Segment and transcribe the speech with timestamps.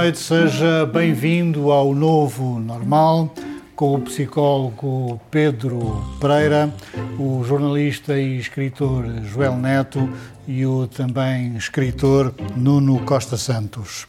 [0.00, 3.34] Noite, seja bem-vindo ao Novo Normal
[3.76, 6.72] com o psicólogo Pedro Pereira,
[7.18, 10.08] o jornalista e escritor Joel Neto
[10.48, 14.06] e o também escritor Nuno Costa Santos.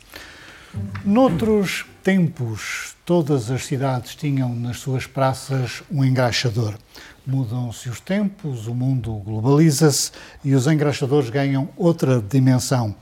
[1.04, 6.74] Noutros tempos, todas as cidades tinham nas suas praças um engraxador.
[7.28, 12.96] Mudam-se os tempos, o mundo globaliza-se e os engraxadores ganham outra dimensão.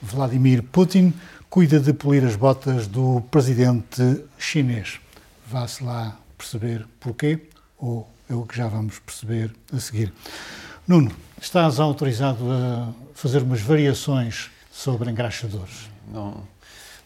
[0.00, 1.12] Vladimir Putin
[1.48, 5.00] cuida de polir as botas do presidente chinês.
[5.46, 7.40] Vá-se lá perceber porquê,
[7.78, 10.12] ou é o que já vamos perceber a seguir.
[10.86, 15.88] Nuno, estás autorizado a fazer umas variações sobre engraxadores?
[16.12, 16.42] Não,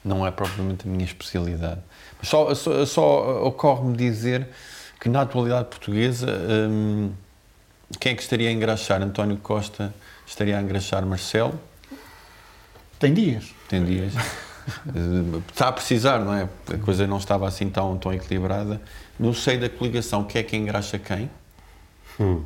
[0.04, 1.80] não é propriamente a minha especialidade.
[2.22, 4.48] Só, só, só ocorre-me dizer
[5.00, 6.26] que na atualidade portuguesa
[6.68, 7.10] hum,
[7.98, 9.02] quem é que estaria a engraxar?
[9.02, 9.92] António Costa
[10.26, 11.58] estaria a engraxar Marcelo?
[12.98, 13.52] Tem dias.
[13.70, 14.12] Tem dias.
[15.48, 16.48] Está a precisar, não é?
[16.72, 18.80] A coisa não estava assim tão, tão equilibrada.
[19.18, 21.30] No seio da coligação, quem é que engraxa quem?
[22.18, 22.42] Hum.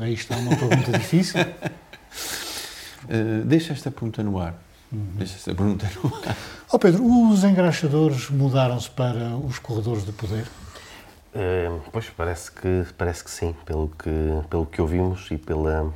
[0.00, 1.40] Aí está uma pergunta difícil.
[1.40, 4.54] Uh, deixa esta pergunta no ar.
[4.92, 5.08] Uhum.
[5.14, 6.36] Deixa esta pergunta no ar.
[6.72, 10.46] Oh Pedro, os engraxadores mudaram-se para os corredores de poder?
[11.32, 14.10] Uh, pois, parece que, parece que sim, pelo que,
[14.50, 15.94] pelo que ouvimos e pela,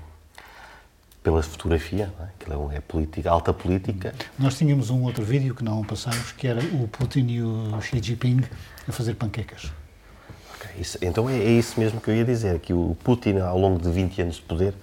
[1.23, 2.29] pela fotografia, não é?
[2.29, 4.15] aquilo é política, alta política.
[4.39, 8.01] Nós tínhamos um outro vídeo que não passamos, que era o Putin e o Xi
[8.03, 8.43] Jinping
[8.89, 9.71] a fazer panquecas.
[10.57, 13.59] Okay, isso, então é, é, isso mesmo que eu ia dizer, que o Putin, ao
[13.59, 14.75] longo de 20 anos de poder,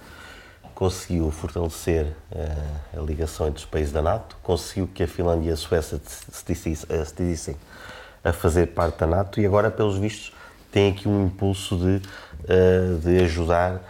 [0.74, 5.52] conseguiu fortalecer uh, a ligação entre os países da NATO, conseguiu que a Finlândia e
[5.52, 7.56] a Suécia se decidissem
[8.22, 10.32] a fazer parte da NATO e agora, pelos vistos,
[10.70, 12.00] tem aqui um impulso de,
[12.44, 13.80] uh, de ajudar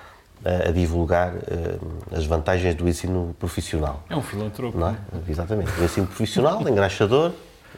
[0.44, 4.02] a, divulgar uh, as vantagens do ensino profissional.
[4.08, 4.78] É um filantropo.
[4.78, 4.96] Não é?
[5.28, 5.70] Exatamente.
[5.80, 7.32] O ensino profissional, engraxador,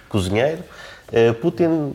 [0.08, 0.62] cozinheiro.
[1.08, 1.94] Uh, Putin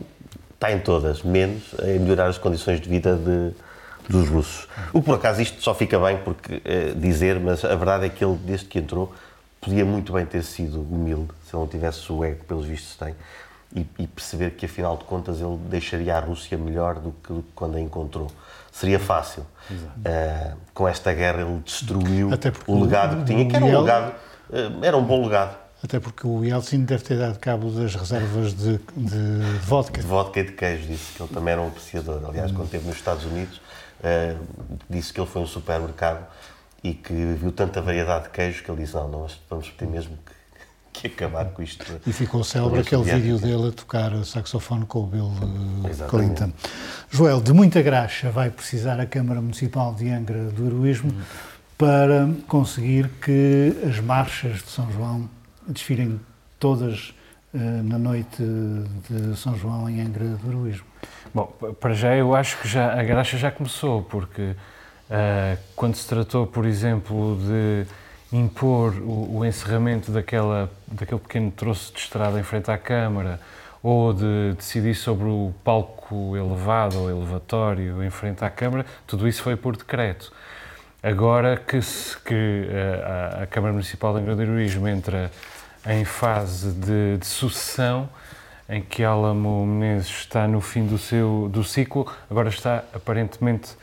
[0.54, 3.52] está em todas, menos em melhorar as condições de vida de,
[4.08, 4.68] dos russos.
[4.92, 8.24] O por acaso isto só fica bem porque uh, dizer, mas a verdade é que
[8.24, 9.12] ele, desde que entrou,
[9.60, 12.96] podia muito bem ter sido humilde, se ele não tivesse o ego que pelos vistos
[12.96, 13.14] tem,
[13.74, 17.76] e, e perceber que afinal de contas ele deixaria a Rússia melhor do que quando
[17.76, 18.30] a encontrou
[18.76, 19.46] seria fácil.
[19.70, 22.30] Uh, com esta guerra ele destruiu
[22.66, 24.14] o legado que tinha, que era um legado,
[24.50, 25.56] uh, era um bom legado.
[25.82, 30.00] Até porque o Yeltsin deve ter dado cabo das reservas de, de, de vodka.
[30.00, 32.22] De vodka e de queijo, disse que ele também era um apreciador.
[32.28, 34.38] Aliás, quando esteve nos Estados Unidos, uh,
[34.88, 36.26] disse que ele foi um supermercado
[36.84, 40.16] e que viu tanta variedade de queijo que ele disse, não, nós vamos ter mesmo
[40.18, 40.35] que
[41.00, 41.84] que acabar com isto.
[42.06, 45.32] E ficou célebre aquele vídeo dele a tocar saxofone com o Bill
[45.84, 46.34] eh, Exatamente.
[46.34, 46.52] Clinton.
[47.10, 51.22] Joel, de muita graxa vai precisar a Câmara Municipal de Angra do Heroísmo hum.
[51.76, 55.28] para conseguir que as marchas de São João
[55.66, 56.20] desfilem
[56.58, 57.14] todas
[57.52, 58.42] uh, na noite
[59.08, 60.86] de São João em Angra do Heroísmo.
[61.34, 66.06] Bom, para já eu acho que já, a graxa já começou, porque uh, quando se
[66.06, 67.86] tratou, por exemplo, de
[68.32, 73.40] impor o, o, encerramento daquela, daquele pequeno troço de estrada em frente à Câmara
[73.82, 79.42] ou de decidir sobre o palco elevado ou elevatório em frente à Câmara, tudo isso
[79.42, 80.32] foi por decreto.
[81.02, 82.34] Agora que, se, que
[82.68, 85.30] eh, a, a, Câmara Municipal de Angra entra
[85.86, 88.08] em fase de, de sucessão,
[88.68, 93.76] em que Álamo Menezes está no fim do seu do ciclo, agora está aparentemente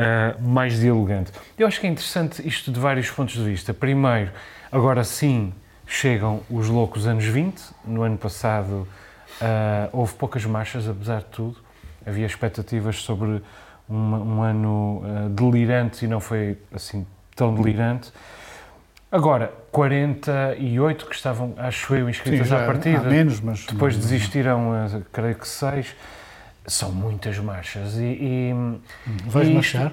[0.00, 1.32] uh, mais dialogante.
[1.58, 3.74] Eu acho que é interessante isto de vários pontos de vista.
[3.74, 4.30] Primeiro,
[4.70, 5.52] agora sim
[5.86, 7.62] chegam os loucos anos 20.
[7.84, 8.86] No ano passado
[9.40, 11.56] uh, houve poucas marchas, apesar de tudo.
[12.06, 13.42] Havia expectativas sobre
[13.88, 18.12] um, um ano uh, delirante e não foi assim tão delirante.
[19.12, 23.00] Agora, 48 que estavam, acho eu, inscritas Sim, à partida.
[23.00, 23.66] menos, mas.
[23.66, 24.70] Depois desistiram,
[25.12, 25.96] creio que seis.
[26.66, 28.02] São muitas marchas e...
[28.04, 28.54] e
[29.26, 29.92] Vais e marchar?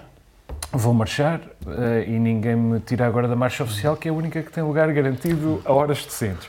[0.71, 4.41] vou marchar uh, e ninguém me tira agora da marcha oficial, que é a única
[4.41, 6.47] que tem lugar garantido a horas decentes.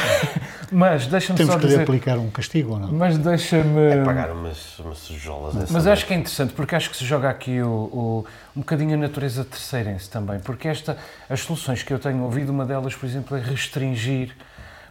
[0.70, 1.82] mas deixa-me só Temos que lhe dizer...
[1.82, 2.92] aplicar um castigo ou não?
[2.92, 3.80] Mas deixa-me...
[3.92, 5.86] É pagar umas, umas sujolas Mas vez.
[5.86, 8.26] acho que é interessante, porque acho que se joga aqui o, o-
[8.56, 10.96] um bocadinho a natureza terceirense também, porque esta,
[11.28, 14.30] as soluções que eu tenho ouvido, uma delas, por exemplo, é restringir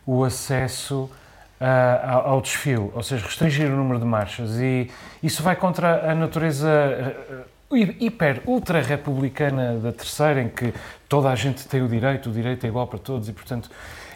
[0.06, 1.10] o acesso
[2.04, 4.90] ao, ao desfile, ou seja, restringir o número de marchas, e
[5.22, 10.74] isso vai contra a natureza ah, ah, hiper, ultra republicana da terceira, em que
[11.08, 13.70] toda a gente tem o direito, o direito é igual para todos, e portanto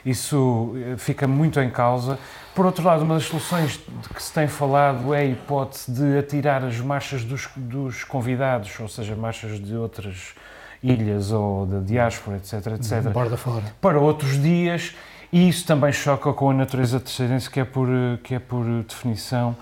[0.05, 2.19] isso eh, fica muito em causa.
[2.53, 6.17] Por outro lado, uma das soluções de que se tem falado é a hipótese de
[6.17, 10.35] atirar as marchas dos, dos convidados, ou seja, marchas de outras
[10.83, 13.63] ilhas ou da diáspora, etc, etc, Borda fora.
[13.81, 14.95] para outros dias,
[15.31, 17.87] e isso também choca com a natureza terceirense, que é por,
[18.23, 19.55] que é por definição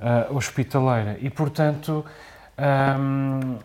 [0.00, 1.16] ah, hospitaleira.
[1.20, 2.04] E, portanto,
[2.58, 3.58] ahm,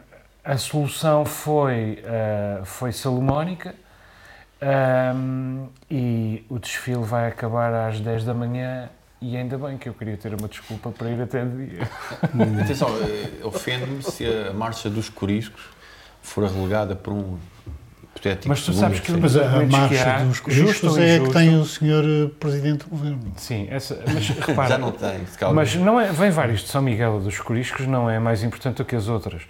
[0.44, 3.76] a solução foi, ah, foi salomónica,
[4.62, 8.90] ahm, e o desfile vai acabar às 10 da manhã,
[9.22, 11.90] e ainda bem que eu queria ter uma desculpa para ir até de dia.
[12.64, 15.62] Atenção, eh, ofende-me se a marcha dos coriscos
[16.22, 17.38] for relegada por um
[18.20, 19.12] hipotético Mas tu sabes que-.
[19.14, 21.34] Mas a, a que marcha há, dos justo coristas ou é a que injusto.
[21.34, 23.20] tem o senhor eh, Presidente do Governo.
[23.38, 25.56] Sim, essa, mas repara, Já não tem, se calhar.
[25.56, 28.86] Mas não é, vem vários de São Miguel dos Coriscos, não é mais importante do
[28.86, 29.44] que as outras.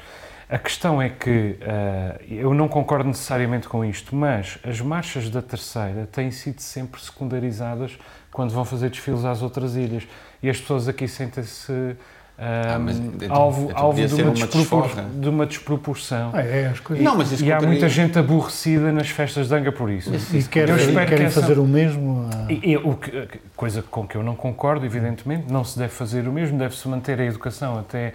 [0.47, 5.43] A questão é que ah, eu não concordo necessariamente com isto, mas as marchas da
[5.43, 7.99] terceira têm sido sempre secundarizadas
[8.31, 10.07] quando vão fazer desfiles às outras ilhas.
[10.41, 11.95] E as pessoas aqui sentem-se
[12.41, 15.09] ah, mas então- alvo, então alvo de, uma uma despropor- desforra.
[15.13, 16.29] de uma desproporção.
[16.33, 17.03] Ah, é, as coisas.
[17.03, 20.09] Não, mas e há muita gente aborrecida nas festas de Anga por isso.
[20.33, 22.29] E querem, Eu espero que querem essa- fazer o mesmo.
[22.33, 25.91] ah, E- e o que- coisa com que eu não concordo, evidentemente, não se deve
[25.91, 28.13] fazer o mesmo, deve-se manter a educação até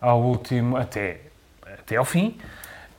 [0.00, 1.20] ao último, até,
[1.78, 2.36] até ao fim.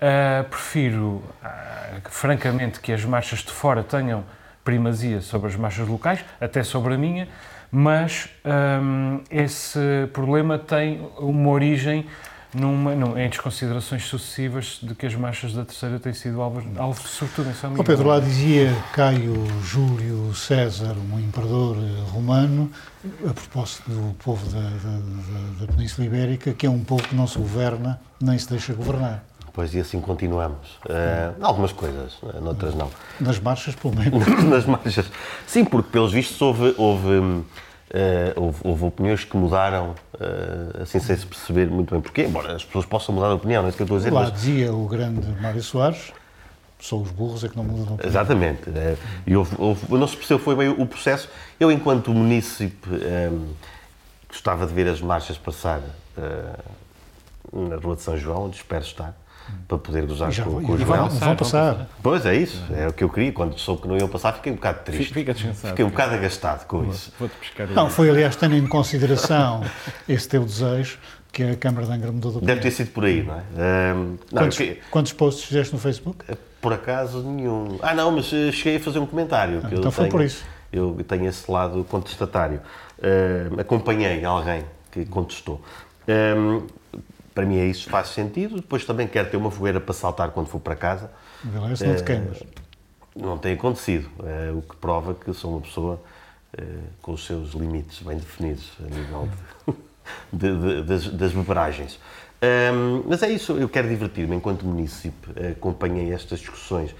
[0.02, 4.24] Ah, prefiro, ah, francamente, que as marchas de fora tenham
[4.66, 7.28] primazia sobre as marchas locais, até sobre a minha,
[7.76, 9.80] mas hum, esse
[10.14, 12.06] problema tem uma origem
[12.54, 17.02] numa, num- em desconsiderações sucessivas de que as marchas da terceira têm sido alvo, alvo
[17.08, 17.84] sobretudo em São Miguel.
[17.84, 19.34] Pedro, lá dizia Caio
[19.64, 21.76] Júlio César, um imperador
[22.12, 22.70] romano,
[23.28, 27.16] a propósito do povo da, da- da- da Península Ibérica, que é um povo que
[27.16, 29.24] não se governa nem se deixa governar.
[29.54, 30.80] Pois e assim continuamos.
[30.90, 32.90] Eh, algumas coisas, eh, noutras não.
[33.20, 34.26] Nas marchas, pelo menos.
[34.50, 35.06] Nas marchas.
[35.46, 37.44] Sim, porque pelos vistos houve, houve,
[37.92, 42.56] eh, houve, houve opiniões que mudaram, eh, assim sem se perceber muito bem porquê, embora
[42.56, 44.22] as pessoas possam mudar de opinião, não é isso que eu estou a dizer, Lá
[44.22, 46.12] mas dizia o grande Mário Soares,
[46.80, 48.10] só os burros é que não mudam de opinião.
[48.10, 48.70] Exatamente.
[48.76, 48.96] eh,
[49.28, 51.30] E houve, houve- não se percebeu foi bem o processo.
[51.60, 53.54] Eu, enquanto munícipe, hum,
[54.28, 55.80] gostava de ver as marchas passar
[57.54, 59.16] na Rua de São João, onde espero estar,
[59.68, 61.88] para poder gozar já com, com o e vão, passar.
[62.02, 63.32] Pois é isso, é o que eu queria.
[63.32, 65.14] Quando soube que não iam passar, fiquei um bocado triste.
[65.14, 65.70] Fica descansado.
[65.70, 67.12] Fiquei um bocado agastado com isso.
[67.20, 69.64] Vou-te pescar Não, foi aliás tendo em consideração
[70.08, 70.98] esse teu desejo
[71.32, 72.56] que a Câmara de Angra mudou de opinião.
[72.56, 73.94] Deve ter sido por aí, não é?
[73.96, 76.24] Hum, não, Quantos, eu quantos posts fizeste no Facebook?
[76.62, 77.80] Por acaso nenhum.
[77.82, 79.62] Ah, não, mas eh, cheguei a fazer um comentário.
[79.62, 80.46] que eu então foi tenho, por isso.
[80.72, 82.62] Eu tenho esse lado contestatário.
[83.02, 85.60] Eh, acompanhei alguém que contestou.
[86.08, 86.36] Eh,
[87.34, 88.56] para mim é isso, faz sentido.
[88.56, 91.10] Depois também quero ter uma fogueira para saltar quando for para casa.
[91.44, 92.44] Não te Eh, queimas.
[93.16, 96.02] Não tem acontecido, eh, o que prova que sou uma pessoa
[96.58, 96.64] eh,
[97.02, 99.28] com os seus limites bem definidos a nível
[99.68, 99.74] de-
[100.34, 102.00] de- de- das, das beberagens.
[102.42, 106.94] Ahm, mas é isso, eu quero divertir-me enquanto munícipe, acompanhei estas discussões.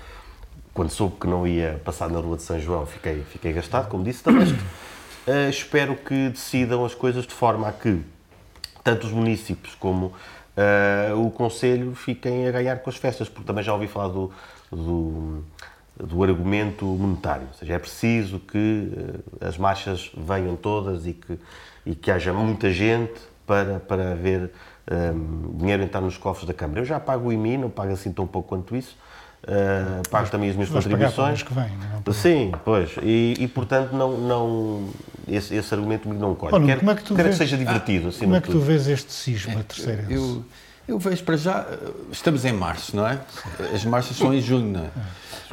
[0.74, 4.04] Quando soube que não ia passar na Rua de São João, fiquei, fiquei gastado, como
[4.04, 4.48] disse, também
[5.28, 8.02] eh, espero que decidam as coisas de forma a que
[8.84, 10.14] tanto os municípios como
[10.56, 14.32] eh, o Conselho fiquem a ganhar com as festas, porque também já ouvi falar do,
[14.72, 15.44] do,
[15.98, 18.92] do argumento monetário, ou seja, é preciso que
[19.42, 21.40] eh, as marchas venham todas e que,
[21.86, 24.52] e que haja muita gente para, para haver
[24.88, 25.14] eh,
[25.56, 26.82] dinheiro entrar nos cofres da Câmara.
[26.82, 28.96] Eu já pago o IMI, não pago assim tão pouco quanto isso,
[29.48, 31.44] eh, pago também as minhas contribuições.
[31.44, 32.14] que vem, não é?
[32.14, 32.92] Sim, pois.
[33.02, 34.90] E, e, portanto, não, não,
[35.28, 36.54] esse, esse argumento comigo não corre.
[36.56, 38.48] Olha, quero como é que tu quero vês- que seja divertido, acima Como é que
[38.48, 38.66] tu tudo.
[38.66, 40.04] vês este cisma terceiro?
[40.10, 40.44] Eu,
[40.88, 41.78] eu vejo para já, eh,
[42.12, 43.20] estamos em março, não é?
[43.74, 44.90] As marchas são em junho, não é?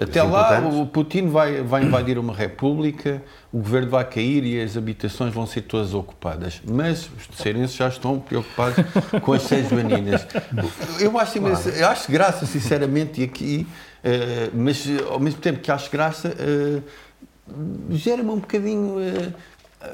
[0.02, 0.49] Até lá
[0.80, 3.22] o Putin vai, vai invadir uma república,
[3.52, 6.60] o governo vai cair e as habitações vão ser todas ocupadas.
[6.66, 8.76] Mas os terceirenses já estão preocupados
[9.22, 10.26] com as seis joaninas.
[10.99, 13.66] Eu acho, imenso- eu acho graça, sinceramente, e aqui,
[14.02, 16.80] eh, mas ao mesmo tempo que acho graça, eh,
[17.90, 18.96] gera-me um bocadinho.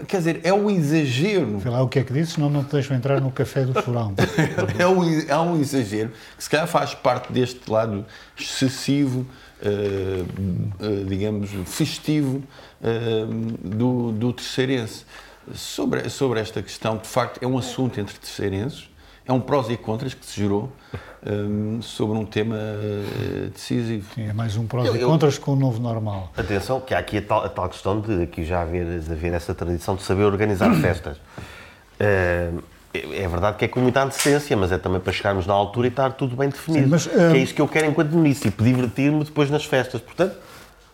[0.07, 1.59] Quer dizer, é um exagero.
[1.59, 3.81] Vê lá o que é que disse, senão não te deixam entrar no café do
[3.83, 4.14] furão.
[4.78, 8.05] é, um, é um exagero que se calhar faz parte deste lado
[8.38, 9.26] excessivo,
[9.62, 12.43] uh, uh, digamos, festivo
[12.81, 13.26] uh,
[13.62, 15.05] do, do terceirense.
[15.55, 18.90] Sobre, sobre esta questão, de facto, é um assunto entre terceirenses,
[19.25, 20.73] é um prós e contras que se gerou
[21.26, 24.09] um, sobre um tema uh, decisivo.
[24.15, 26.33] Sim, é mais um prós eu, e contras eu, com o novo normal.
[26.37, 29.33] Atenção, que há aqui a tal, a tal questão de aqui já haver, de haver
[29.33, 31.17] essa tradição de saber organizar festas.
[32.00, 32.62] Uh,
[32.95, 35.91] é verdade que é com muita antecedência, mas é também para chegarmos na altura e
[35.91, 36.85] estar tudo bem definido.
[36.85, 40.00] Sim, mas, uh, que é isso que eu quero enquanto município, divertir-me depois nas festas.
[40.00, 40.37] Portanto,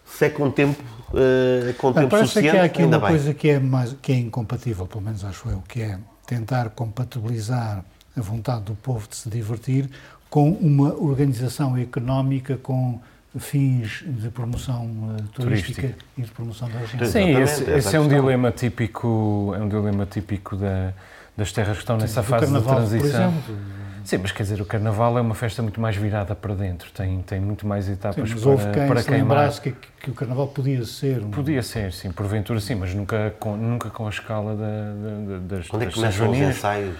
[0.06, 3.08] se é com tempo, uh, com tempo parece suficiente, que há aqui uma bem.
[3.08, 7.84] coisa que é, mais, que é incompatível, pelo menos acho eu, que é tentar compatibilizar
[8.16, 9.88] a vontade do povo de se divertir
[10.28, 13.00] com uma organização económica com
[13.38, 17.06] fins de promoção uh, turística, turística, e de promoção da região.
[17.06, 20.92] Sim, esse, esse é um dilema típico, é um dilema típico da,
[21.36, 23.32] das terras que estão Sim, nessa fase de transição.
[23.32, 23.56] Por exemplo,
[24.04, 27.22] Sim, mas quer dizer, o Carnaval é uma festa muito mais virada para dentro, tem,
[27.22, 29.60] tem muito mais etapas sim, mas houve quem para se queimar.
[29.60, 31.22] Que, que o Carnaval podia ser.
[31.22, 31.30] Um...
[31.30, 35.72] Podia ser, sim, porventura sim, mas nunca com, nunca com a escala da, da, das
[35.72, 36.96] Onde é que começam os ensaios?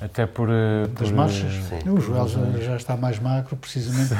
[0.00, 0.48] Até por...
[0.50, 1.52] Eh, das por, marchas?
[1.52, 1.90] Eh, sim.
[1.90, 4.14] O Joel já, já, está mais magro, precisamente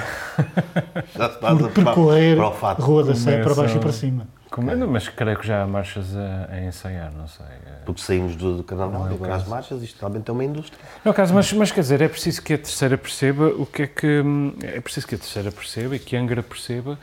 [1.15, 4.27] já por percorrer a Rua da Sé para baixo e para cima.
[4.55, 7.45] Como, mas creio que já há marchas a, a ensaiar, não sei.
[7.85, 10.79] Porque saímos do, do carnaval e para as marchas, isto realmente é uma indústria.
[11.05, 13.87] Não, caso, mas, mas quer dizer, é preciso que a terceira perceba o que é
[13.89, 14.23] que.
[14.63, 16.97] É preciso que a terceira perceba e que a Angra perceba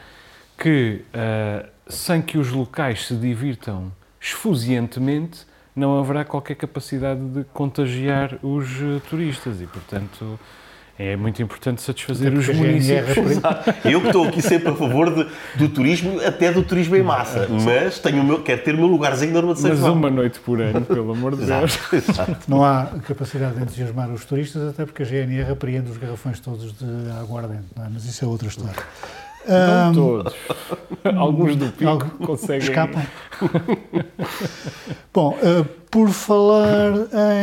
[0.57, 8.39] que, uh, sem que os locais se divirtam esfuziantemente, não haverá qualquer capacidade de contagiar
[8.41, 10.39] os uh, turistas e, portanto
[11.01, 13.39] é muito importante satisfazer os municípios.
[13.83, 15.27] Eu que estou aqui sempre a favor de,
[15.57, 18.85] do turismo, até do turismo em massa, mas tenho o meu, quero ter o meu
[18.85, 21.79] lugarzinho na de São Mas uma noite por ano, pelo amor de Deus.
[21.91, 22.37] Exato.
[22.47, 26.71] Não há capacidade de entusiasmar os turistas, até porque a GNR apreende os garrafões todos
[26.71, 26.85] de
[27.19, 27.89] aguardente, é?
[27.91, 28.75] mas isso é outra história.
[29.47, 30.35] Não um, todos.
[31.17, 32.59] Alguns do pico algo, conseguem...
[32.59, 33.01] Escapam.
[35.11, 36.93] Bom, uh, por falar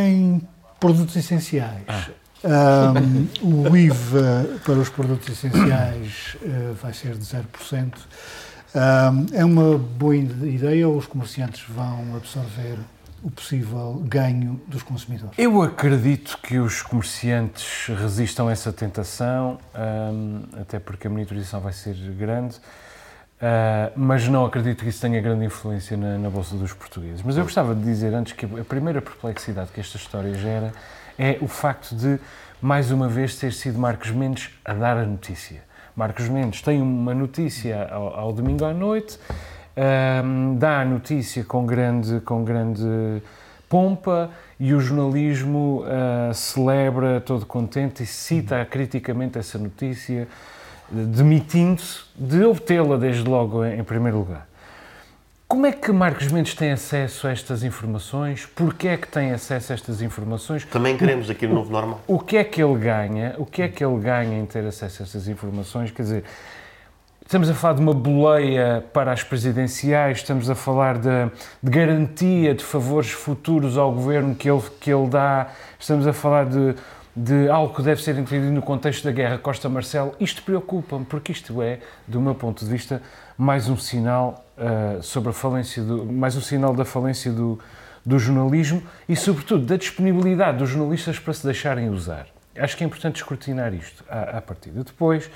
[0.07, 0.41] em
[0.79, 1.83] produtos essenciais...
[1.85, 2.18] Ah.
[2.43, 7.93] Um, o IVA para os produtos essenciais uh, vai ser de 0%.
[8.73, 12.77] Um, é uma boa ideia ou os comerciantes vão absorver
[13.21, 15.37] o possível ganho dos consumidores?
[15.37, 21.73] Eu acredito que os comerciantes resistam a essa tentação, um, até porque a monitorização vai
[21.73, 26.71] ser grande, uh, mas não acredito que isso tenha grande influência na, na Bolsa dos
[26.71, 27.21] Portugueses.
[27.21, 30.71] Mas eu gostava de dizer antes que a primeira perplexidade que esta história gera
[31.19, 32.17] é o facto de,
[32.61, 35.61] mais uma vez, ter sido Marcos Mendes a dar a notícia.
[35.93, 39.19] Marcos Mendes tem uma notícia ao, ao domingo à noite,
[40.23, 43.21] um, dá a notícia com grande, com grande
[43.67, 50.27] pompa e o jornalismo uh, celebra todo contente e cita criticamente essa notícia,
[50.89, 54.48] demitindo-se de obtê-la desde logo em, em primeiro lugar.
[55.49, 58.45] Como é que Marcos Mendes tem acesso a estas informações?
[58.45, 60.63] Porquê é que tem acesso a estas informações?
[60.63, 61.99] Também queremos aqui no Novo Normal.
[62.05, 63.33] O que é que ele ganha?
[63.35, 65.89] O que é que ele ganha em ter acesso a estas informações?
[65.89, 66.23] Quer dizer,
[67.25, 71.31] estamos a falar de uma boleia para as presidenciais, estamos a falar de,
[71.63, 75.47] de garantia de favores futuros ao governo que ele, que ele dá,
[75.79, 76.75] estamos a falar de,
[77.15, 80.13] de algo que deve ser entendido no contexto da guerra Costa Marcelo.
[80.19, 83.01] Isto preocupa-me, porque isto é, do meu ponto de vista,
[83.39, 87.57] mais um sinal uh, sobre a falência, do, mais um sinal da falência do,
[88.05, 92.27] do jornalismo e, sobretudo, da disponibilidade dos jornalistas para se deixarem usar.
[92.57, 94.83] Acho que é importante escrutinar isto à, à partida.
[94.83, 95.31] Depois,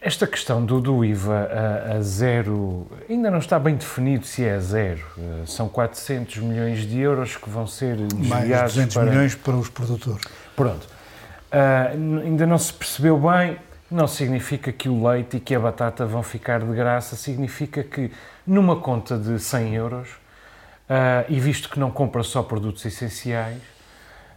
[0.00, 4.54] esta questão do, do IVA a, a, zero ainda não está bem definido se é
[4.54, 5.06] a zero.
[5.16, 9.04] Uh, são 400 milhões de euros que vão ser desviados Mais 200 para...
[9.04, 10.24] milhões para os produtores.
[10.56, 10.84] Pronto.
[10.84, 13.56] Uh, ainda não se percebeu bem
[13.90, 18.10] não significa que o leite e que a batata vão ficar de graça, significa que
[18.46, 23.62] numa conta de 100 euros, uh, e visto que não compra só produtos essenciais,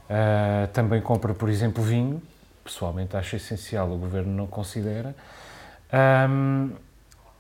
[0.10, 2.22] uh, também compra, por exemplo, vinho,
[2.64, 5.16] pessoalmente acho essencial, o governo não considera,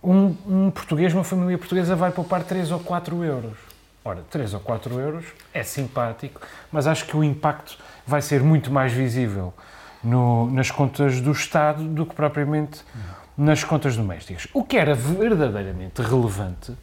[0.03, 3.57] um, um português, uma família portuguesa vai poupar 3 ou 4 euros.
[4.03, 8.71] Ora, 3 ou 4 euros é simpático, mas acho que o impacto vai ser muito
[8.71, 9.53] mais visível
[10.03, 12.81] no, nas contas do Estado do que propriamente
[13.37, 14.47] nas contas domésticas.
[14.53, 16.77] O que era verdadeiramente relevante uh,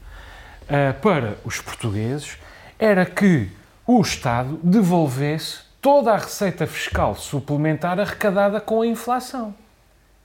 [1.03, 2.39] para os portugueses
[2.79, 3.51] era que
[3.87, 9.55] o Estado devolvesse toda a receita fiscal suplementar arrecadada com a inflação.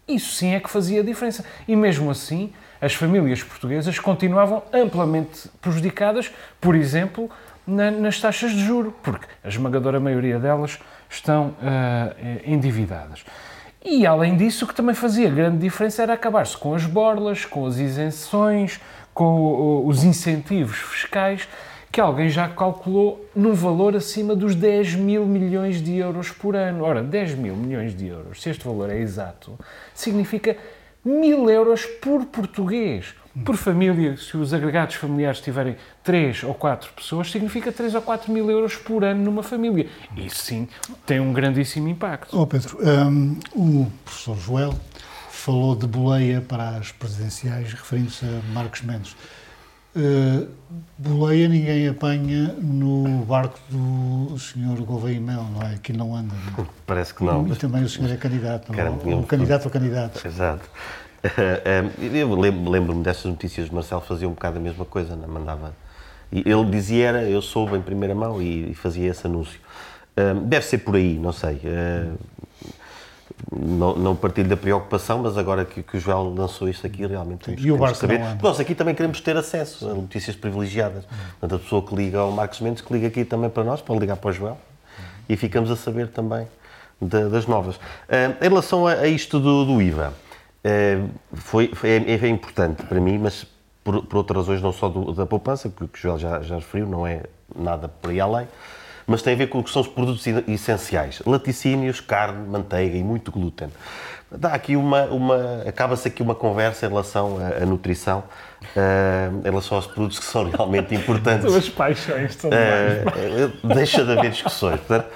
[0.07, 1.45] Isso sim é que fazia diferença.
[1.67, 7.29] E mesmo assim, as famílias portuguesas continuavam amplamente prejudicadas, por exemplo,
[7.71, 13.23] na, nas taxas de juro, porque a esmagadora maioria delas estão uh, endividadas.
[13.83, 17.65] E além disso, o que também fazia grande diferença era acabar-se com as borlas, com
[17.65, 18.79] as isenções,
[19.13, 21.47] com os incentivos fiscais,
[21.91, 26.83] que alguém já calculou num valor acima dos 10 mil milhões de euros por ano.
[26.83, 29.57] Ora, 10 mil milhões de euros, se este valor é exato,
[29.93, 30.55] significa
[31.03, 33.13] mil euros por português.
[33.45, 38.29] Por família, se os agregados familiares tiverem 3 ou 4 pessoas, significa 3 ou 4
[38.29, 39.87] mil euros por ano numa família.
[40.17, 40.67] Isso sim
[41.05, 42.37] tem um grandíssimo impacto.
[42.37, 44.73] Oh Pedro, um, o professor Joel
[45.29, 49.15] falou de boleia para as presidenciais, referindo-se a Marcos Mendes.
[49.93, 50.47] Uh,
[50.97, 55.77] boleia ninguém apanha no barco do senhor Gouveia Mel, não é?
[55.83, 56.33] Que não anda.
[56.57, 56.65] Não?
[56.85, 57.45] Parece que não.
[57.47, 59.17] E também o senhor é candidato, não?
[59.17, 60.25] Ou, candidato ou candidato.
[60.25, 60.69] Exato.
[61.99, 65.27] Eu lembro-me dessas notícias, Marcelo fazia um bocado a mesma coisa, não?
[65.27, 65.73] mandava.
[66.31, 69.59] E ele dizia era, eu soube em primeira mão e, fazia esse anúncio.
[70.45, 71.61] Deve ser por aí, não sei.
[73.51, 77.45] Não, não partilho da preocupação, mas agora que, que o Joel lançou isto aqui, realmente
[77.45, 78.19] temos, e o temos que saber.
[78.41, 81.05] Nós aqui também queremos ter acesso a notícias privilegiadas.
[81.39, 83.99] Portanto, a pessoa que liga ao Marcos Mendes, que liga aqui também para nós, pode
[83.99, 84.57] ligar para o Joel,
[85.27, 86.47] e ficamos a saber também
[87.01, 87.79] das novas.
[88.39, 90.13] em relação a, a isto do, do IVA,
[90.63, 90.99] é,
[91.33, 93.47] foi, foi, é, é, importante para mim, mas
[93.83, 96.87] por, por outras razões, não só do, da poupança, que o Joel já, já referiu,
[96.87, 97.23] não é
[97.55, 98.47] nada por aí além,
[99.07, 103.03] mas tem a ver com o que são os produtos essenciais: laticínios, carne, manteiga e
[103.03, 103.69] muito glúten.
[104.33, 108.23] Dá aqui uma, uma acaba-se aqui uma conversa em relação à, à nutrição,
[108.61, 111.43] uh, em relação aos produtos que são realmente importantes.
[111.51, 112.57] Suas paixões também.
[112.57, 114.79] Uh, deixa de haver discussões.
[114.79, 115.09] Portanto,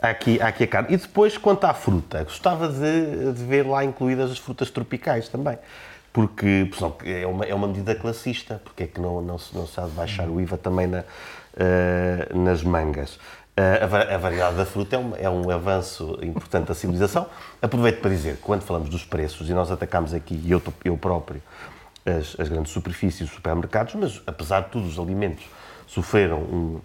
[0.00, 0.94] há aqui, há aqui a carne.
[0.94, 5.58] E depois, quanto à fruta, gostava de, de ver lá incluídas as frutas tropicais também.
[6.10, 6.68] Porque
[7.04, 9.84] é uma, é uma medida classista, porque é que não, não, se, não se há
[9.84, 11.04] de baixar o IVA também na,
[11.54, 13.18] uh, nas mangas.
[13.54, 17.26] Uh, a, variedade da fruta é um, é um avanço importante da civilização.
[17.60, 20.96] Aproveito para dizer que quando falamos dos preços, e nós atacamos aqui, e eu, eu
[20.96, 21.42] próprio,
[22.06, 25.44] as, as grandes superfícies, os supermercados, mas apesar de tudo, os alimentos
[25.86, 26.80] sofreram um,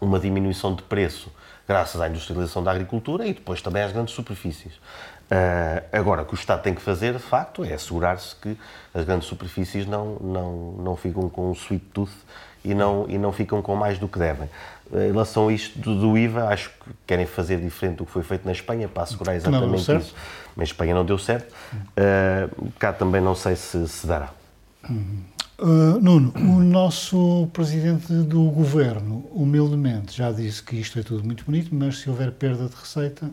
[0.00, 1.32] uma diminuição de preço
[1.66, 4.74] graças à industrialização da agricultura e depois também às grandes superfícies.
[5.24, 8.58] Uh, agora, o que o Estado tem que fazer, de facto, é assegurar-se que
[8.92, 12.12] as grandes superfícies não, não, não ficam com um sweet tooth
[12.64, 14.48] e não, e não ficam com mais do que devem.
[14.92, 18.44] Em relação a isto do, IVA, acho que querem fazer diferente do que foi feito
[18.44, 20.14] na Espanha para assegurar exatamente isso.
[20.56, 21.52] Mas Espanha não deu certo.
[21.74, 24.30] Uh, cá também não sei se se dará.
[25.58, 31.44] Uh, Nuno, o nosso presidente do governo, humildemente, já disse que isto é tudo muito
[31.44, 33.30] bonito, mas se houver perda de receita,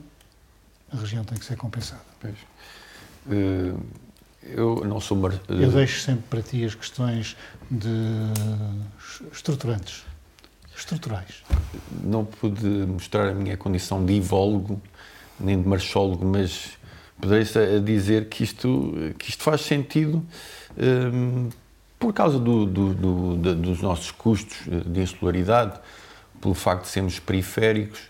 [0.92, 2.02] a região tem que ser compensada.
[3.28, 3.80] Uh,
[4.44, 5.18] eu não sou.
[5.18, 5.34] Mar...
[5.48, 7.36] Eu deixo sempre para ti as questões
[7.70, 7.90] de
[9.32, 10.04] estruturantes,
[10.76, 11.44] estruturais.
[12.04, 14.82] Não pude mostrar a minha condição de ivólogo,
[15.40, 16.72] nem de marchólogo, mas
[17.20, 17.46] poderei
[17.82, 20.26] dizer que isto, que isto faz sentido.
[20.78, 21.50] Um,
[22.00, 25.80] por causa do, do, do, dos nossos custos de insularidade,
[26.42, 28.02] pelo facto de sermos periféricos,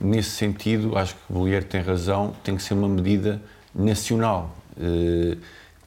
[0.00, 3.42] nesse sentido, acho que o Bolheiro tem razão, tem que ser uma medida
[3.74, 4.56] nacional.
[4.80, 5.36] Eh,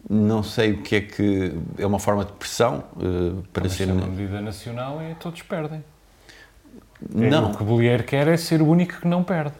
[0.09, 1.53] não sei o que é que.
[1.77, 3.89] É uma forma de pressão eh, para Mas ser.
[3.89, 5.83] uma medida nacional e todos perdem.
[7.15, 7.51] É não.
[7.51, 9.53] O que Bolheiro quer é ser o único que não perde.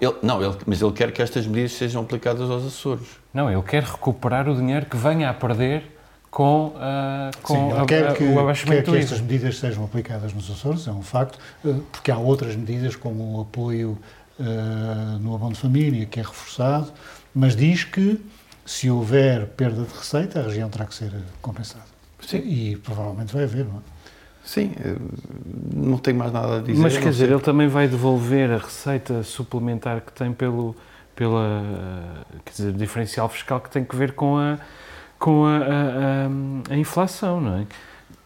[0.00, 3.06] Ele, não, ele, mas ele quer que estas medidas sejam aplicadas aos Açores.
[3.32, 5.94] Não, ele quer recuperar o dinheiro que venha a perder
[6.30, 6.72] com, uh,
[7.42, 10.88] com Sim, a, quer que, o abaixamento quer que estas medidas sejam aplicadas nos Açores,
[10.88, 13.96] é um facto, uh, porque há outras medidas como o apoio
[14.40, 16.92] uh, no abono de família, que é reforçado,
[17.32, 18.20] mas diz que
[18.64, 21.84] se houver perda de receita, a região terá que ser compensada.
[22.20, 22.38] Sim.
[22.38, 23.94] E provavelmente vai haver, não é?
[24.44, 24.72] Sim,
[25.74, 26.78] não tenho mais nada a dizer.
[26.78, 30.76] Mas quer dizer, ele também vai devolver a receita suplementar que tem pelo
[31.16, 31.62] pela
[32.44, 34.58] quer dizer, diferencial fiscal que tem que ver com a
[35.18, 37.66] com a, a, a, inflação, não é?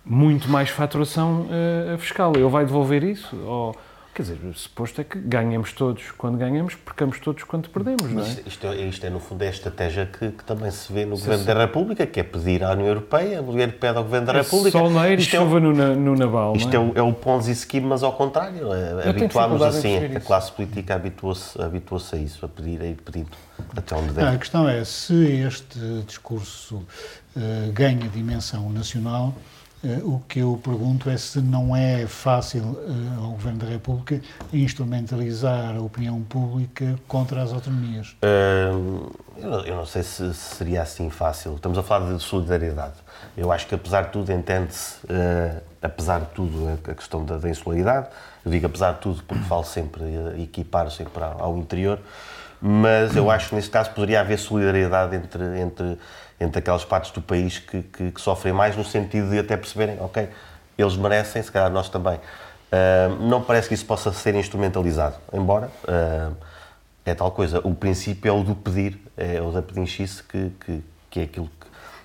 [0.05, 2.33] Muito mais faturação uh, fiscal.
[2.35, 3.37] Ele vai devolver isso?
[3.37, 3.77] Ou,
[4.19, 8.29] quer dizer, suposto é que ganhamos todos quando ganhamos, percamos todos quando perdemos, não é?
[8.45, 11.17] Isto, é, isto é, no fundo, é a estratégia que, que também se vê no
[11.17, 11.47] sim, Governo sim.
[11.47, 14.43] da República, que é pedir à União Europeia, o Governo pede ao Governo da é
[14.43, 14.77] República.
[14.77, 18.03] Sol e chuva é no, no Naval, Isto é, o, é o Ponzi Scheme, mas
[18.03, 18.73] ao contrário.
[18.73, 23.31] É, habituámos assim, a classe política habituou-se habituou a isso, a pedir, a ir pedindo
[23.77, 24.35] até onde deve.
[24.35, 26.77] a questão é, se este discurso
[27.37, 29.33] uh, ganha dimensão nacional,
[30.05, 32.79] o que eu pergunto é se não é fácil
[33.23, 34.21] ao Governo da República
[34.53, 38.17] instrumentalizar a opinião pública contra as autonomias.
[38.21, 41.55] eu não sei se seria assim fácil.
[41.55, 42.95] Estamos a falar de solidariedade.
[43.37, 44.99] Eu acho que, apesar de tudo, entende-se,
[45.81, 48.09] apesar de tudo, a questão da, da insularidade.
[48.45, 50.03] Eu digo apesar de tudo porque falo sempre,
[50.43, 52.01] equipar sempre ao interior
[52.61, 55.99] mas eu acho que neste caso poderia haver solidariedade entre, entre,
[56.41, 59.97] entre aquelas partes do país que, que, que sofrem mais, no sentido de até perceberem,
[60.01, 60.29] ok,
[60.77, 62.17] eles merecem, se calhar nós também.
[62.17, 66.37] Uh, não parece que isso possa ser instrumentalizado, embora uh,
[67.05, 67.61] é tal coisa.
[67.65, 71.51] O princípio é o do pedir, é o da pedinchice, que, que, que é aquilo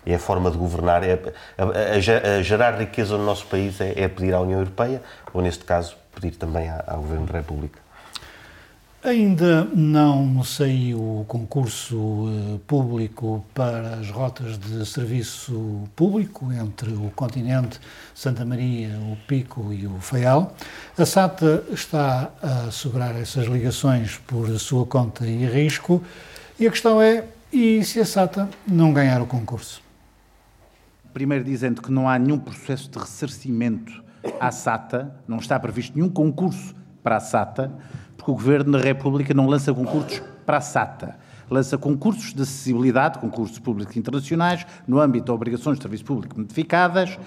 [0.04, 1.13] que é a forma de governar, é
[1.58, 5.02] a, a, a gerar riqueza no nosso país é, é, pedir à União Europeia,
[5.34, 7.80] ou neste caso, pedir também ao Governo da República.
[9.05, 17.11] Ainda não saiu o concurso eh, público para as rotas de serviço público entre o
[17.13, 17.81] continente,
[18.15, 20.55] Santa Maria, o Pico e o Faial.
[20.97, 26.01] A SATA está a assegurar essas ligações por sua conta e risco.
[26.57, 29.81] E a questão é: e se a SATA não ganhar o concurso?
[31.13, 34.01] Primeiro, dizendo que não há nenhum processo de ressarcimento
[34.39, 37.69] à SATA, não está previsto nenhum concurso para a SATA
[38.23, 41.17] porque o Governo da República não lança concursos para a SATA.
[41.49, 47.19] Lança concursos de acessibilidade, concursos públicos internacionais, no âmbito de obrigações de serviço público notificadas,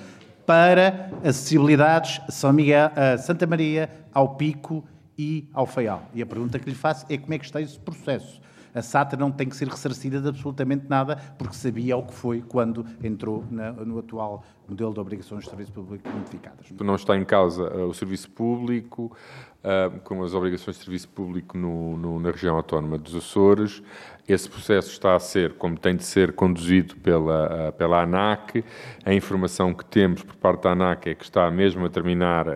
[0.47, 4.83] para acessibilidades a São Miguel, a Santa Maria, ao Pico
[5.19, 6.03] e ao Faial.
[6.15, 8.41] E a pergunta que lhe faço é como é que está esse processo?
[8.77, 12.43] A SATA não tem que ser ressarcida de absolutamente nada, porque sabia o que foi
[12.43, 16.67] quando entrou na, no atual modelo de obrigações de serviço público notificadas.
[16.79, 19.17] Não está em causa uh, o serviço público,
[19.65, 23.83] uh, com as obrigações de serviço público no, no, na região autónoma dos Açores.
[24.29, 28.63] Esse processo está a ser, como tem de ser, conduzido pela, uh, pela ANAC.
[29.07, 32.47] A informação que temos por parte da ANAC é que está mesmo a terminar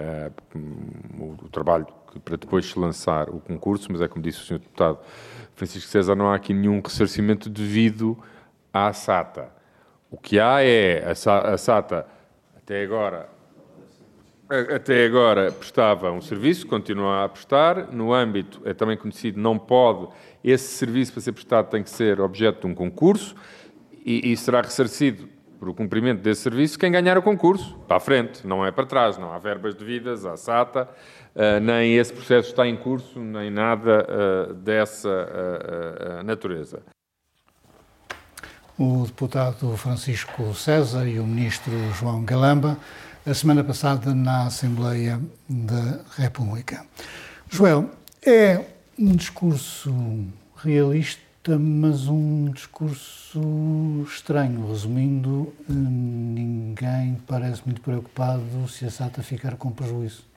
[1.18, 1.86] o, o trabalho
[2.24, 4.58] para depois se lançar o concurso, mas é como disse o Sr.
[4.58, 4.98] Deputado,
[5.60, 8.16] Francisco César, não há aqui nenhum ressarcimento devido
[8.72, 9.50] à SATA.
[10.10, 12.06] O que há é a SATA,
[12.56, 13.28] até agora,
[14.74, 17.92] até agora prestava um serviço, continua a prestar.
[17.92, 20.08] No âmbito, é também conhecido, não pode,
[20.42, 23.34] esse serviço para ser prestado tem que ser objeto de um concurso
[24.02, 28.00] e, e será ressarcido por o cumprimento desse serviço quem ganhar o concurso, para a
[28.00, 30.88] frente, não é para trás, não há verbas devidas à SATA,
[31.62, 34.06] nem esse processo está em curso, nem nada
[34.50, 36.82] uh, dessa uh, natureza.
[38.78, 42.78] O deputado Francisco César e o ministro João Galamba,
[43.26, 46.84] a semana passada na Assembleia da República.
[47.48, 47.90] Joel,
[48.26, 48.64] é
[48.98, 49.94] um discurso
[50.56, 54.68] realista mas um discurso estranho.
[54.68, 60.29] Resumindo, ninguém parece muito preocupado se a SATA ficar com prejuízo.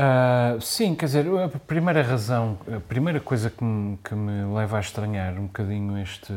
[0.00, 4.78] Uh, sim, quer dizer, a primeira razão, a primeira coisa que me, que me leva
[4.78, 6.32] a estranhar um bocadinho este,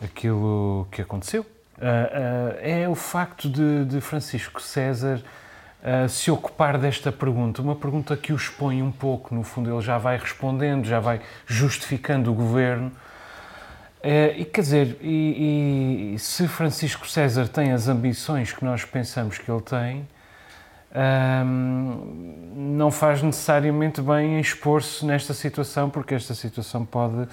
[0.00, 5.20] aquilo que aconteceu, uh, uh, é o facto de, de Francisco César
[6.10, 9.96] se ocupar desta pergunta, uma pergunta que o expõe um pouco, no fundo ele já
[9.96, 12.92] vai respondendo, já vai justificando o governo.
[14.36, 19.50] E quer dizer, e, e, se Francisco César tem as ambições que nós pensamos que
[19.50, 20.06] ele tem,
[20.94, 27.28] um, não faz necessariamente bem expor-se nesta situação, porque esta situação pode,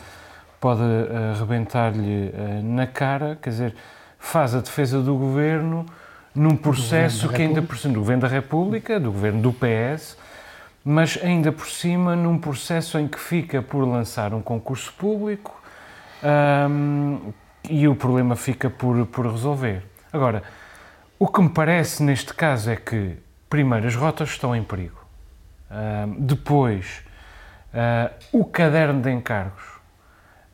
[0.60, 3.76] pode uh, arrebentar-lhe uh, na cara, quer dizer,
[4.20, 5.86] faz a defesa do governo
[6.38, 10.15] num processo que ainda por cima do Governo da República, do Governo do PS,
[10.86, 15.60] mas ainda por cima num processo em que fica por lançar um concurso público
[16.24, 17.34] um,
[17.67, 19.84] e o problema fica por, por resolver.
[20.13, 20.43] Agora,
[21.17, 23.17] o que me parece neste caso é que,
[23.50, 25.06] primeiro, as rotas estão em perigo.
[25.70, 27.04] Um, depois,
[27.74, 29.78] uh, o caderno de encargos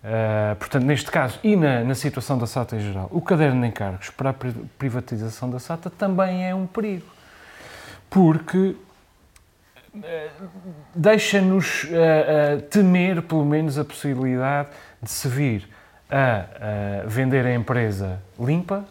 [0.04, 3.68] Uh, portanto, neste caso, e na, na, situação da SATA em geral, o caderno de
[3.68, 4.36] encargos para a
[4.78, 7.06] privatização da SATA também é um perigo.
[8.10, 8.76] Porque
[9.96, 10.02] uh,
[10.94, 14.68] deixa-nos uh, temer, pelo menos, a possibilidade
[15.02, 15.70] de se vir
[16.12, 18.86] a vender a empresa limpa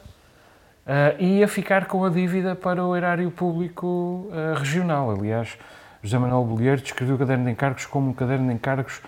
[1.18, 5.10] e a ficar com a dívida para o erário público regional.
[5.10, 5.56] Aliás,
[6.02, 9.00] José Manuel Bolheiro descreveu o caderno de encargos como um caderno de encargos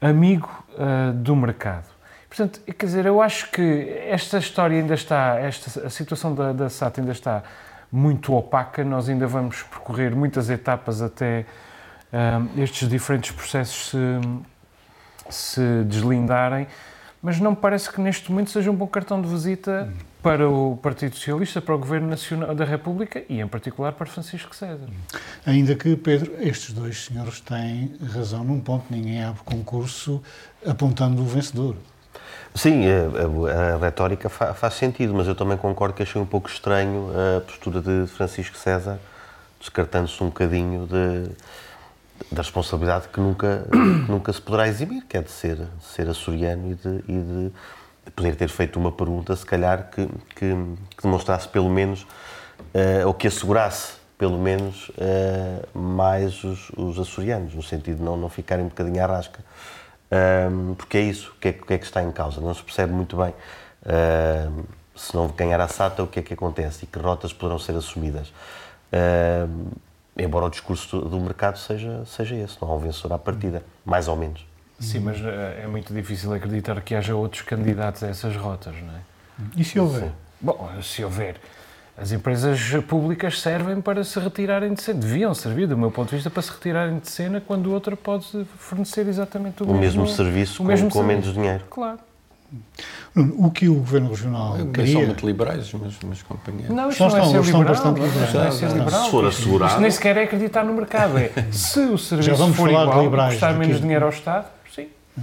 [0.00, 1.84] amigo uh, do mercado.
[2.28, 6.68] Portanto, quer dizer, eu acho que esta história ainda está, esta, a situação da, da
[6.68, 7.42] SAT ainda está
[7.90, 11.44] muito opaca, nós ainda vamos percorrer muitas etapas até
[12.10, 13.98] uh, estes diferentes processos se,
[15.28, 16.66] se deslindarem,
[17.22, 20.76] mas não me parece que neste momento seja um bom cartão de visita para o
[20.76, 24.86] Partido Socialista, para o Governo Nacional da República e, em particular, para Francisco César.
[25.44, 30.22] Ainda que, Pedro, estes dois senhores têm razão num ponto, ninguém abre concurso
[30.64, 31.74] apontando o vencedor.
[32.54, 36.26] Sim, a, a, a retórica fa, faz sentido, mas eu também concordo que achei um
[36.26, 39.00] pouco estranho a postura de Francisco César,
[39.58, 41.30] descartando-se um bocadinho de,
[42.30, 46.70] da responsabilidade que nunca, que nunca se poderá exibir, que é de ser, ser açoriano
[46.70, 47.52] e de, e de
[48.14, 50.54] poder ter feito uma pergunta, se calhar, que, que,
[50.96, 57.54] que demonstrasse pelo menos, uh, ou que assegurasse pelo menos uh, mais os, os, açorianos,
[57.54, 59.40] no sentido de não, não ficarem um bocadinho à rasca.
[60.12, 62.40] Um, porque é isso, o que é, que é, que está em causa?
[62.40, 63.34] Não se percebe muito bem.
[63.82, 67.58] Uh, se não ganhar a SATA, o que é que acontece e que rotas poderão
[67.58, 68.28] ser assumidas.
[68.92, 69.72] Uh,
[70.16, 73.64] embora o discurso do, do, mercado seja, seja esse, não há um vencedor à partida,
[73.84, 74.46] mais ou menos.
[74.82, 79.00] Sim, mas é muito difícil acreditar que haja outros candidatos a essas rotas, não é?
[79.56, 80.10] E se houver?
[80.40, 81.36] Bom, se houver.
[81.96, 86.16] As empresas públicas servem para se retirarem de cena, deviam servir, do meu ponto de
[86.16, 90.16] vista, para se retirarem de cena quando outra pode fornecer exatamente o, o mesmo, mesmo
[90.16, 91.64] serviço o mesmo com, com menos dinheiro.
[91.70, 91.98] Claro.
[93.14, 94.92] O que o Governo Regional eu queria...
[94.92, 96.74] São muito liberais, mas, mas companheiros.
[96.74, 97.64] Não, isto não, é ser liberal.
[97.64, 98.34] Bastante liberais.
[98.34, 99.04] Não é ser liberal.
[99.04, 99.70] Se for assegurado...
[99.72, 101.18] Isto nem sequer é acreditar no mercado.
[101.18, 104.46] É, se o serviço for igual liberais, custar menos dinheiro ao Estado.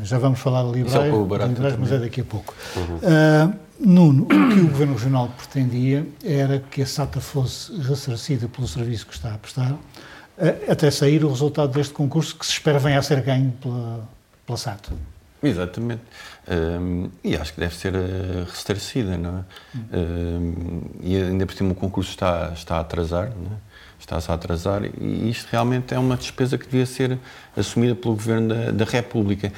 [0.03, 2.53] Já vamos falar de de liberais mas é daqui a pouco.
[2.75, 2.95] Uhum.
[2.97, 8.67] Uh, Nuno, o que o Governo Regional pretendia era que a SATA fosse ressarcida pelo
[8.67, 9.79] serviço que está a prestar, uh,
[10.71, 14.07] até sair o resultado deste concurso que se espera venha a ser ganho pela,
[14.45, 14.91] pela SATA.
[15.41, 16.01] Exatamente.
[16.47, 19.97] Um, e acho que deve ser uh, ressarcida, não é?
[19.97, 23.68] Um, e ainda por cima o concurso está, está a atrasar, não é?
[23.99, 27.17] Está-se a atrasar e isto realmente é uma despesa que devia ser
[27.55, 29.51] assumida pelo Governo da, da República.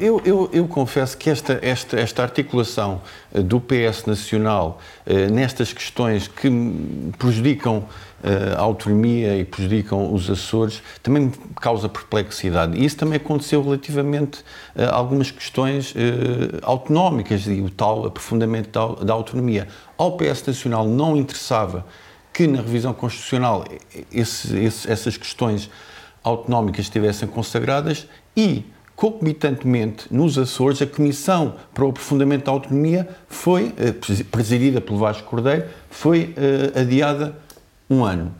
[0.00, 3.02] Eu, eu, eu, confesso que esta, esta, esta articulação
[3.32, 6.50] eh, do PS Nacional eh, nestas questões que
[7.18, 7.84] prejudicam
[8.24, 12.78] eh, a autonomia e prejudicam os Açores também me causa perplexidade.
[12.78, 14.42] E isso também aconteceu relativamente
[14.76, 15.94] a algumas questões
[16.62, 19.68] autonómicas e o tal aprofundamento da, da autonomia.
[19.96, 21.84] Ao PS Nacional não interessava
[22.38, 23.64] que na revisão constitucional
[24.12, 25.68] esse, esse, essas questões
[26.22, 33.74] autonómicas estivessem consagradas e, concomitantemente, nos Açores, a Comissão para o Aprofundamento da Autonomia foi,
[33.76, 33.92] eh,
[34.30, 37.36] presidida pelo Vasco Cordeiro, foi uh, adiada
[37.90, 38.32] um ano.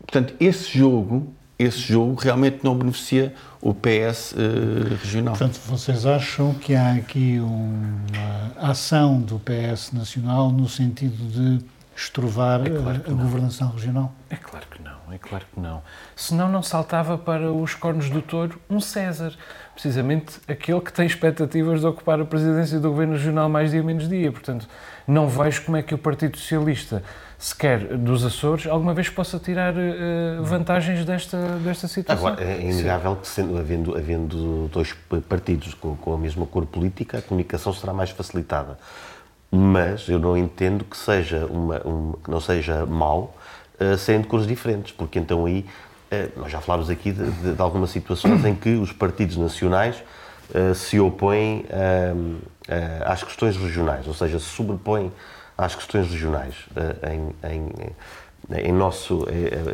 [0.00, 5.36] Portanto, esse jogo, esse jogo realmente não beneficia o PS uh, eh, regional.
[5.36, 12.60] Portanto, vocês acham que há aqui uma ação do PS nacional no sentido de estrovar
[12.60, 14.12] é claro a, a governação regional?
[14.28, 15.82] É claro que não, é claro que não.
[16.14, 19.32] Senão não saltava para os cornos do touro um César,
[19.72, 24.08] precisamente aquele que tem expectativas de ocupar a presidência do governo regional mais dia menos
[24.08, 24.30] dia.
[24.30, 24.68] Portanto,
[25.06, 27.02] não vejo como é que o Partido Socialista,
[27.38, 32.26] sequer dos Açores, alguma vez possa tirar uh, vantagens desta, desta situação.
[32.26, 34.94] Agora, é inegável que, sendo, havendo, havendo dois
[35.28, 38.76] partidos com, com a mesma cor política, a comunicação será mais facilitada
[39.56, 43.34] mas eu não entendo que seja uma, um, que não seja mau
[43.80, 45.64] uh, sendo cores diferentes, porque então aí
[46.12, 50.02] uh, nós já falámos aqui de, de, de, algumas situações em que os partidos nacionais
[50.50, 51.64] uh, se opõem
[53.04, 55.12] às questões regionais, ou seja, se sobrepõem
[55.56, 56.54] às questões regionais
[57.08, 59.24] em, em, em, nosso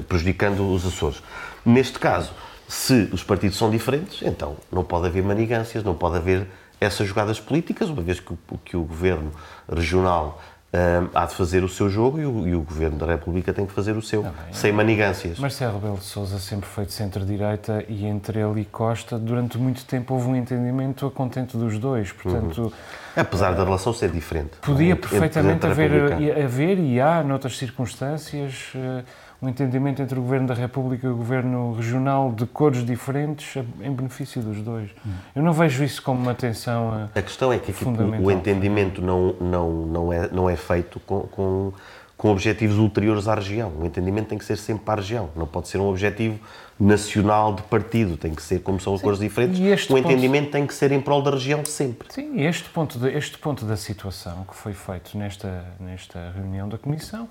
[0.07, 1.23] prejudicando os Açores.
[1.65, 2.33] Neste caso,
[2.69, 6.47] se os partidos são diferentes, então não pode haver manigâncias, não pode haver
[6.83, 9.31] essas jogadas políticas, uma vez que, que o governo
[9.71, 10.41] regional
[10.73, 13.67] um, há de fazer o seu jogo e o, e o, Governo da República tem
[13.67, 15.39] que fazer o seu, ah, sem manigâncias.
[15.39, 19.85] Marcelo Rebelo de Sousa sempre foi de centro-direita e entre ele e Costa, durante muito
[19.85, 22.63] tempo houve um entendimento a contento dos dois, portanto...
[22.63, 22.73] Uhum.
[23.15, 24.53] Apesar da relação ser diferente.
[24.63, 29.05] Podia perfeitamente haver, haver, e há, noutras circunstâncias, uh,
[29.43, 33.91] um entendimento entre o Governo da República e o Governo Regional de cores diferentes em
[33.91, 34.91] benefício dos dois.
[35.05, 35.11] Hum.
[35.35, 37.85] Eu não vejo isso como uma tensão A questão é que aqui,
[38.23, 41.73] o entendimento não, não, não, é, não é feito com, com,
[42.17, 43.73] com objetivos ulteriores à região.
[43.81, 46.39] O entendimento tem que ser sempre para a região, não pode ser um objetivo
[46.79, 49.59] nacional de partido, tem que ser como são Sim, cores diferentes.
[49.91, 50.53] O entendimento ponto...
[50.53, 52.07] tem que ser em prol da região sempre.
[52.13, 56.79] Sim, este ponto, de, este ponto da situação que foi feito nesta, nesta reunião da
[56.79, 57.29] Comissão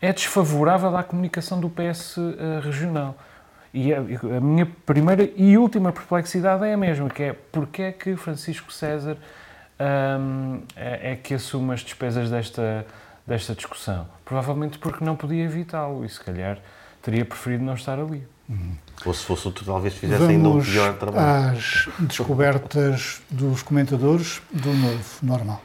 [0.00, 3.16] é desfavorável à comunicação do PS uh, eh, regional.
[3.74, 7.92] E a, a, minha primeira e última perplexidade é a mesma, que é porque é
[7.92, 9.16] que Francisco César
[9.78, 12.86] um, é, é, que assume as despesas desta,
[13.26, 14.06] desta discussão?
[14.24, 16.58] Provavelmente porque não podia evitá-lo e se calhar
[17.02, 18.26] teria preferido não estar ali.
[18.48, 18.76] Uhum.
[19.04, 21.50] Ou se fosse outro, talvez fizesse Vamos ainda um pior trabalho.
[21.50, 25.62] às descobertas dos comentadores do novo normal.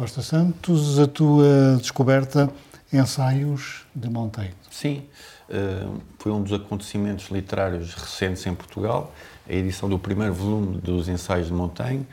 [0.00, 2.50] Costa Santos, a tua descoberta
[2.90, 4.54] Ensaios de Monteiro.
[4.70, 5.02] Sim,
[5.50, 9.12] uh, foi um dos acontecimentos literários recentes em Portugal,
[9.46, 12.06] a edição do primeiro volume dos Ensaios de Montaigne,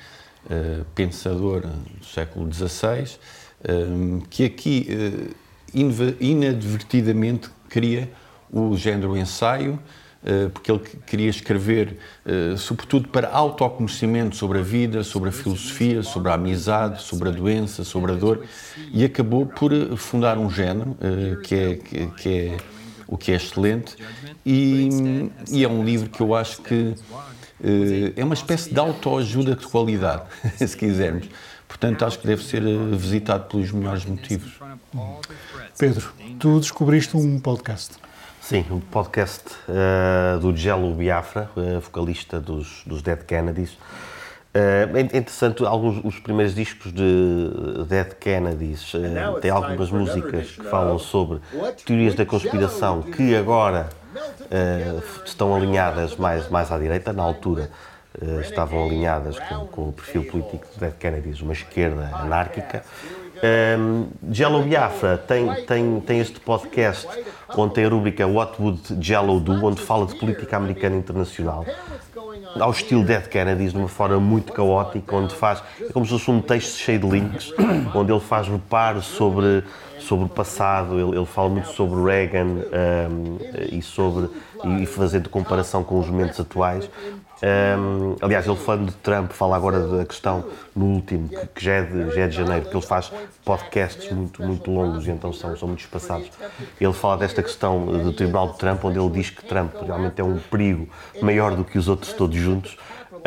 [0.48, 3.16] uh, pensador do século XVI,
[3.62, 5.34] uh, que aqui
[6.20, 8.12] inadvertidamente cria
[8.52, 10.07] o género ensaio, eh,
[10.54, 16.32] porque ele queria escrever, eh, sobretudo para autoconhecimento sobre a vida, sobre a filosofia, sobre
[16.32, 18.44] a amizade, sobre a doença, sobre a dor,
[18.92, 20.98] e acabou por eh, fundar um género
[21.44, 21.76] que é,
[22.18, 22.58] que é
[23.08, 23.96] o que é excelente,
[24.46, 24.90] e,
[25.50, 26.94] e é um livro que eu acho que
[28.16, 30.24] é uma espécie de autoajuda de qualidade,
[30.58, 31.30] se quisermos.
[31.68, 34.60] Portanto, acho que deve ser visitado pelos melhores motivos.
[35.78, 38.07] Pedro, tu descobriste um podcast.
[38.48, 43.74] Sim, um podcast uh, do Jello Biafra, uh, vocalista dos, dos Dead Kennedys.
[43.74, 47.52] Uh, é interessante, alguns os primeiros discos de
[47.90, 51.42] Dead Kennedys uh, têm algumas músicas que falam sobre
[51.86, 57.70] teorias da conspiração que agora uh, estão alinhadas mais, mais à direita, na altura
[58.42, 62.82] estavam alinhadas com, com, o perfil político de Dead Kennedys, uma esquerda anárquica.
[63.78, 67.08] Um, Jello Biafra tem, tem, tem este podcast
[67.56, 71.66] onde tem a rubrica What Would Jello Do, onde fala de política americana internacional,
[72.60, 76.32] ao estilo Dead Kennedys, de uma forma muito caótica, onde faz, é como se fosse
[76.32, 77.54] um texto cheio de links,
[77.94, 79.64] onde ele faz reparo sobre,
[80.00, 83.38] sobre o passado, ele, ele fala muito sobre Reagan um,
[83.72, 84.30] e sobre
[84.80, 86.90] e fazendo comparação com os momentos atuais.
[87.44, 90.44] Um, aliás, ele falando de Trump, fala agora da questão
[90.76, 93.12] no último, que, que já, é de, já é de janeiro, que ele faz
[93.46, 96.32] podcasts muito, muito longos e então são, são muito espaçados.
[96.82, 100.24] Ele fala desta questão do Tribunal de Trump, onde ele diz que Trump realmente é
[100.24, 100.88] um perigo
[101.22, 102.78] maior do que os outros todos juntos.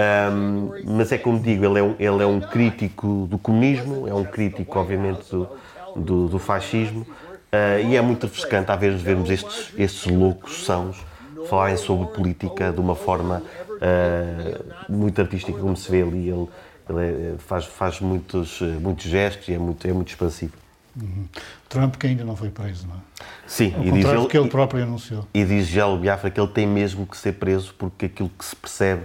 [0.01, 4.15] Um, mas é como digo, ele é, um, ele é um crítico do comunismo, é
[4.15, 5.49] um crítico, obviamente, do,
[5.95, 11.05] do, do fascismo, uh, e é muito refrescante, às vezes, vermos estes, estes loucos sãos
[11.49, 13.43] falarem sobre política de uma forma
[13.81, 16.29] uh, muito artística, como se vê ali.
[16.29, 16.49] Ele,
[16.89, 20.53] ele é, faz, faz muitos, muitos gestos e é muito, é muito expansivo.
[21.01, 21.27] Uhum.
[21.69, 22.99] Trump que ainda não foi preso, não é?
[23.47, 25.27] Sim, Ao e diz ele, que ele próprio anunciou.
[25.33, 28.57] E diz Gelo Biafra que ele tem mesmo que ser preso porque aquilo que se
[28.57, 29.05] percebe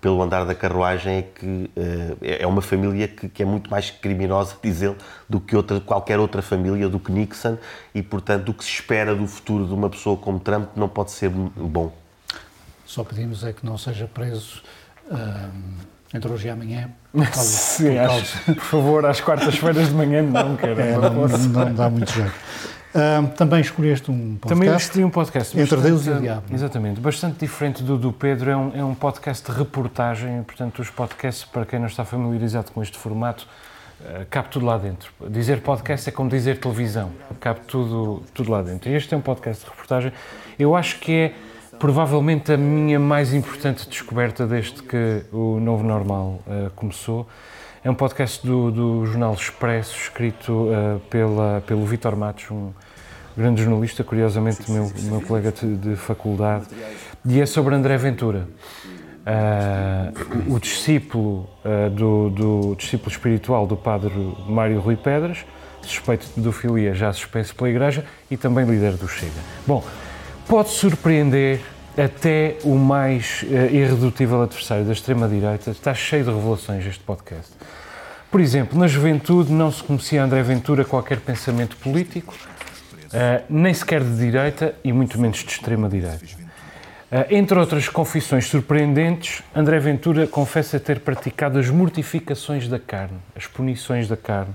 [0.00, 3.90] pelo andar da carruagem é que uh, é uma família que, que, é muito mais
[3.90, 4.96] criminosa, diz ele,
[5.28, 7.56] do que outra, qualquer outra família, do que Nixon,
[7.94, 11.12] e portanto o que se espera do futuro de uma pessoa como Trump não pode
[11.12, 11.92] ser bom.
[12.92, 14.62] Só pedimos é que não seja preso
[15.10, 15.50] uh,
[16.12, 16.90] entre hoje e amanhã.
[17.10, 20.78] Causa, Sim, por, acho, por favor, às quartas-feiras de manhã não, quero.
[20.78, 22.34] É, não, não, não dá muito jeito.
[22.94, 24.48] Uh, também escolheste um podcast.
[24.48, 25.58] Também escolhi um podcast.
[25.58, 26.42] Entre Deus e o Diabo.
[26.52, 27.00] Exatamente.
[27.00, 28.50] Bastante diferente do do Pedro.
[28.50, 30.42] É um, é um podcast de reportagem.
[30.42, 33.48] Portanto, os podcasts, para quem não está familiarizado com este formato,
[34.02, 35.10] uh, cabe tudo lá dentro.
[35.30, 37.10] Dizer podcast é como dizer televisão.
[37.40, 38.90] Cabe tudo, tudo lá dentro.
[38.90, 40.12] E este é um podcast de reportagem.
[40.58, 41.34] Eu acho que é
[41.82, 47.26] provavelmente a minha mais importante descoberta desde que o Novo Normal uh, começou.
[47.82, 52.72] É um podcast do, do Jornal Expresso, escrito uh, pela, pelo Vitor Matos, um
[53.36, 56.66] grande jornalista, curiosamente meu, meu colega de, de faculdade,
[57.24, 58.46] e é sobre André Ventura.
[59.26, 61.50] Uh, o, discípulo
[61.96, 64.12] do, do, discípulo espiritual do padre
[64.48, 65.44] Mário Rui Pedras,
[65.80, 69.32] suspeito de pedofilia, já suspenso pela Igreja, e também líder do Chega.
[69.66, 69.82] Bom,
[70.46, 75.70] pode surpreender até o mais uh, irredutível adversário da extrema-direita.
[75.70, 77.52] Está cheio de revelações este podcast.
[78.30, 84.02] Por exemplo, na juventude não se conhecia André Ventura qualquer pensamento político, uh, nem sequer
[84.02, 86.24] de direita e muito menos de extrema-direita.
[86.24, 93.46] Uh, entre outras confissões surpreendentes, André Ventura confessa ter praticado as mortificações da carne, as
[93.46, 94.54] punições da carne,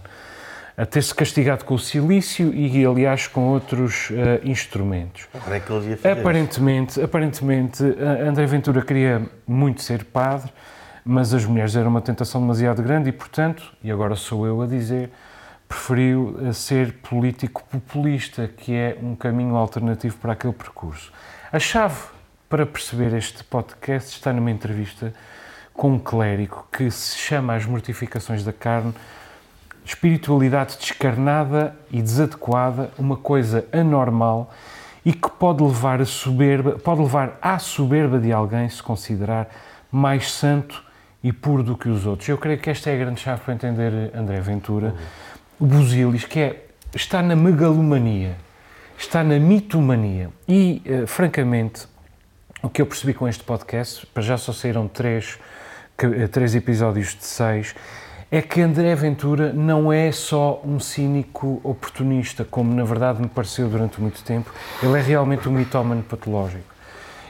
[0.77, 4.13] a ter-se castigado com o silício e, aliás, com outros uh,
[4.43, 5.27] instrumentos.
[5.49, 10.53] É que ele ia aparentemente, aparentemente, uh, André Ventura queria muito ser padre,
[11.03, 14.67] mas as mulheres eram uma tentação demasiado grande e, portanto, e agora sou eu a
[14.67, 15.09] dizer,
[15.67, 21.11] preferiu uh, ser político populista, que é um caminho alternativo para aquele percurso.
[21.51, 21.97] A chave
[22.47, 25.11] para perceber este podcast está numa entrevista
[25.73, 28.93] com um clérigo que se chama As Mortificações da Carne
[29.87, 34.53] espiritualidade descarnada e desadequada, uma coisa anormal
[35.05, 39.47] e que pode levar, a soberba, pode levar à soberba de alguém se considerar
[39.89, 40.83] mais santo
[41.23, 42.27] e puro do que os outros.
[42.27, 44.93] Eu creio que esta é a grande chave para entender André Ventura.
[45.57, 48.35] O Busilis, que é, está na megalomania,
[48.97, 50.29] está na mitomania.
[50.49, 51.87] E, uh, francamente,
[52.61, 55.39] o que eu percebi com este podcast, para já só saíram três,
[56.31, 57.73] três episódios de seis,
[58.29, 63.69] é que André Ventura não é só um cínico oportunista, como na verdade me pareceu
[63.69, 64.51] durante muito tempo.
[64.83, 66.75] Ele é realmente um mitómano patológico.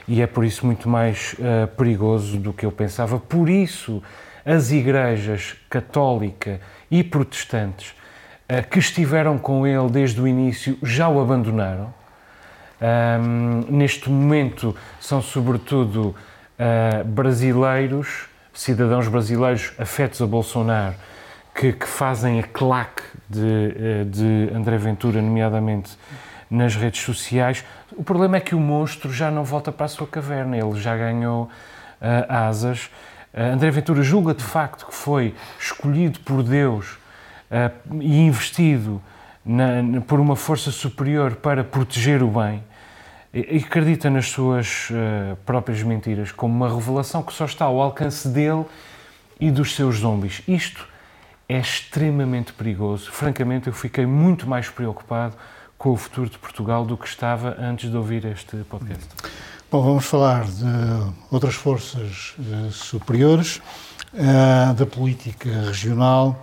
[0.08, 3.18] E é por isso muito mais uh, perigoso do que eu pensava.
[3.18, 4.02] Por isso,
[4.44, 11.20] as igrejas católica e protestantes uh, que estiveram com ele desde o início já o
[11.20, 11.94] abandonaram.
[12.80, 16.14] Um, neste momento são sobretudo
[16.58, 18.28] uh, brasileiros
[18.58, 20.96] cidadãos brasileiros afetos a Bolsonaro
[21.54, 25.96] que, que fazem a claque de, eh, de André Ventura, nomeadamente
[26.50, 27.64] nas redes sociais.
[27.92, 30.96] O problema é que o monstro já não volta para a sua caverna, ele já
[30.96, 31.48] ganhou uh,
[32.28, 32.90] asas.
[33.32, 36.98] Uh, André Ventura julga de facto que foi escolhido por Deus
[37.52, 39.00] uh, e investido
[39.46, 42.64] na, por uma força superior para proteger o bem
[43.48, 48.28] e acredita nas suas uh, próprias mentiras como uma revelação que só está ao alcance
[48.28, 48.64] dele
[49.38, 50.42] e dos seus zombies.
[50.48, 50.86] Isto
[51.48, 53.10] é extremamente perigoso.
[53.10, 55.36] Francamente, eu fiquei muito mais preocupado
[55.76, 59.06] com o futuro de Portugal do que estava antes de ouvir este podcast.
[59.70, 60.64] Bom, vamos falar de
[61.30, 63.60] outras forças uh, superiores,
[64.14, 66.42] uh, da política regional.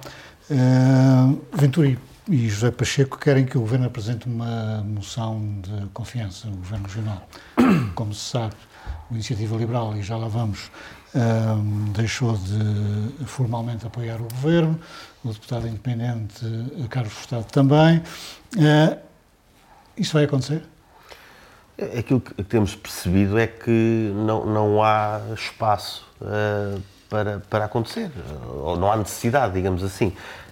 [1.52, 6.88] Venturi e José Pacheco querem que o Governo apresente uma moção de confiança no Governo
[6.88, 7.30] Regional.
[7.94, 8.56] Como se sabe,
[9.10, 10.72] a Iniciativa Liberal, e já lá vamos,
[11.14, 14.80] um, deixou de formalmente apoiar o Governo,
[15.24, 16.46] o deputado independente
[16.90, 18.00] Carlos Furtado também.
[18.56, 18.98] Uh,
[19.96, 20.64] isso vai acontecer?
[21.98, 28.12] Aquilo que temos percebido é que não, não há espaço uh, para, para acontecer,
[28.50, 30.12] ou não há necessidade, digamos assim.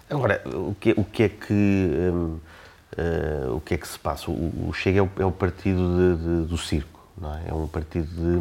[0.10, 1.54] Agora, o que, o que é que.
[1.54, 2.40] Um,
[2.98, 4.30] uh, o que é que se passa?
[4.30, 7.42] O, o Chega é o, é o partido de, de, do circo, não é?
[7.48, 8.38] É um partido de,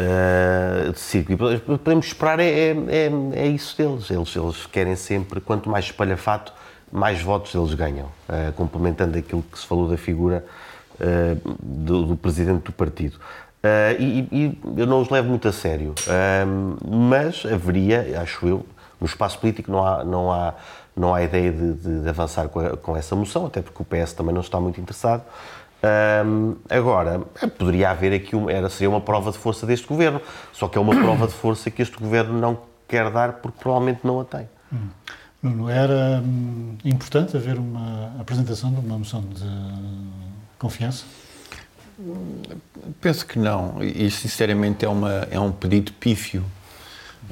[0.00, 1.32] uh, de circo.
[1.32, 1.36] E
[1.78, 4.10] podemos esperar é, é, é, é, isso deles.
[4.10, 6.52] Eles, eles querem sempre, quanto mais espalhafato,
[6.92, 8.06] mais votos eles ganham.
[8.28, 10.44] Uh, complementando aquilo que se falou da figura
[11.60, 13.18] do, do, presidente do partido.
[13.98, 15.92] E, e, eu não os levo muito a sério,
[16.88, 18.64] mas haveria, acho eu,
[19.04, 20.54] no espaço político não há, não há,
[20.96, 24.14] não há ideia de, de avançar com, a, com, essa moção, até porque o PS
[24.14, 25.22] também não está muito interessado.
[26.24, 27.20] Um, agora,
[27.58, 30.22] poderia haver aqui, uma, era, seria uma prova de força deste governo,
[30.54, 34.00] só que é uma prova de força que este governo não quer dar porque provavelmente
[34.02, 34.48] não a tem.
[34.72, 34.88] Hum.
[35.42, 39.44] Nuno, era hum, importante haver uma apresentação de uma moção de
[40.58, 41.04] confiança?
[43.02, 46.42] Penso que não, e sinceramente é, uma, é um pedido pífio,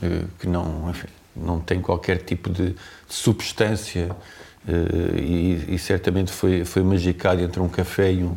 [0.02, 2.76] eh, que não, enfim, não tem qualquer tipo de, de
[3.08, 4.10] substância
[4.68, 8.36] uh, e, e, certamente foi, foi magicado entre um café e, um,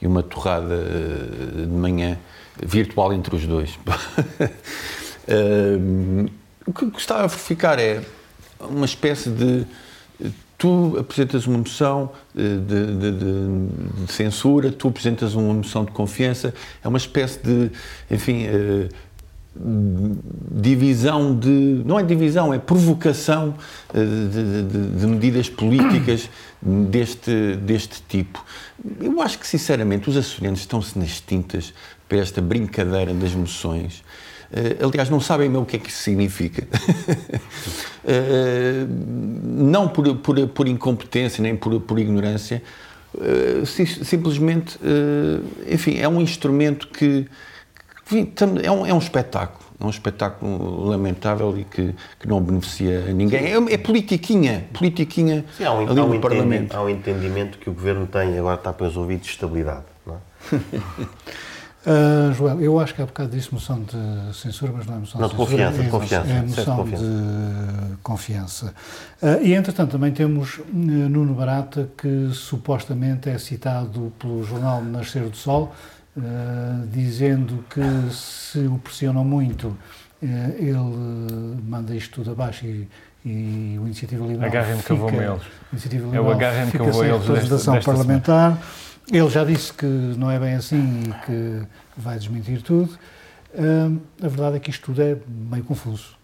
[0.00, 2.18] e uma torrada uh, de manhã
[2.60, 3.74] virtual entre os dois.
[3.76, 3.90] uh,
[6.66, 8.02] o que gostava de ficar é
[8.60, 9.66] uma espécie de
[10.56, 13.12] tu apresentas uma moção de, de, de,
[14.06, 17.68] de, censura, tu apresentas uma moção de confiança, é uma espécie de,
[18.08, 18.46] enfim,
[19.54, 21.82] divisão de.
[21.84, 23.54] não é divisão, é provocação
[23.92, 26.30] eh, de, de, de, medidas políticas
[26.60, 28.42] deste, deste tipo.
[29.00, 31.74] Eu acho que, sinceramente, os açorianos estão-se nas tintas
[32.08, 34.02] para esta brincadeira das moções.
[34.50, 36.66] Uh, aliás, não sabem mesmo o que é que isso significa.
[38.04, 42.62] uh, não por, por, por, incompetência nem por, por ignorância,
[43.14, 44.78] uh, simplesmente,
[45.70, 47.26] enfim, é um instrumento que
[48.62, 49.62] é um, é um espetáculo.
[49.82, 53.52] É um espetáculo lamentável e que, que não beneficia a ninguém.
[53.52, 56.76] É, é politiquinha, politiquinha Sim, há um, ali há um no Parlamento.
[56.76, 59.82] Há um entendimento que o Governo tem, agora está para os ouvidos, de estabilidade.
[60.06, 60.18] Não é?
[61.84, 65.20] Uh, Joel, eu acho que há bocado disse moção de censura, mas não é moção
[65.20, 67.04] não, de, de confiança, é, confiança, é moção de confiança.
[67.04, 68.74] De confiança.
[69.20, 75.28] Uh, e, entretanto, também temos uh, Nuno Barata, que supostamente é citado pelo jornal Nascer
[75.28, 75.74] do Sol,
[76.16, 79.76] uh, dizendo que se o pressionam muito, uh,
[80.58, 82.88] ele manda isto tudo abaixo e,
[83.24, 85.42] e o Iniciativa Liberal Agarrem-me que eu vou eles.
[85.72, 88.58] Iniciativa Liberal é o agarrem que eu vou eles representação desta, parlamentar.
[89.10, 92.92] Ele já disse que não é bem assim e que vai desmentir tudo.
[93.54, 96.16] Uh, a verdade é que isto tudo é meio confuso.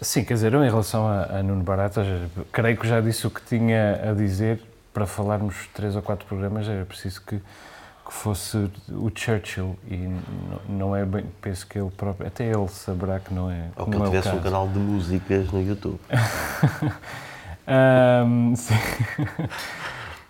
[0.00, 2.04] Sim, quer dizer, eu em relação a, a Nuno Barata,
[2.52, 4.60] creio que já disse o que tinha a dizer.
[4.92, 7.38] Para falarmos três ou quatro programas era preciso que
[8.06, 10.08] que fosse o Churchill e
[10.68, 13.68] não é bem, penso que ele próprio, até ele saberá que não é.
[13.76, 15.98] Ou que ele é tivesse um canal de músicas no YouTube.
[17.66, 18.54] um,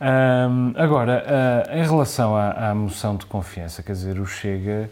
[0.01, 4.89] um, agora, uh, em relação à, à, moção de confiança, quer dizer, o Chega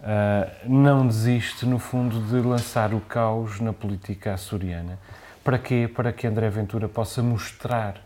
[0.00, 4.98] uh, não desiste, no fundo, de lançar o caos na política açoriana,
[5.44, 5.88] Para quê?
[5.94, 7.98] Para que André Ventura possa mostrar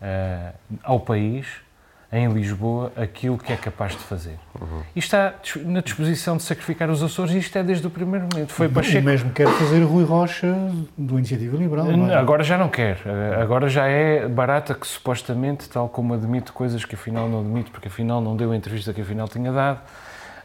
[0.00, 1.67] uh, ao país,
[2.10, 4.38] em Lisboa, aquilo que é capaz de fazer.
[4.58, 4.82] Uhum.
[4.96, 5.34] E está
[5.64, 8.50] na disposição de sacrificar os Açores, e isto é desde o primeiro momento.
[8.50, 9.02] Foi Pacheco...
[9.02, 10.54] O mesmo quer fazer Rui Rocha
[10.96, 11.86] do Iniciativa Liberal.
[11.90, 12.14] É?
[12.14, 12.98] Agora já não quer.
[13.38, 17.88] Agora já é barata que supostamente, tal como admite coisas que afinal não admite, porque
[17.88, 19.80] afinal não deu a entrevista que afinal tinha dado,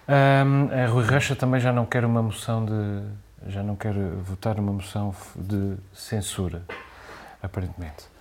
[0.05, 3.49] um, a Rui Rocha também já não quer uma moção de.
[3.49, 6.63] já não quer votar uma moção de censura,
[7.41, 8.12] aparentemente.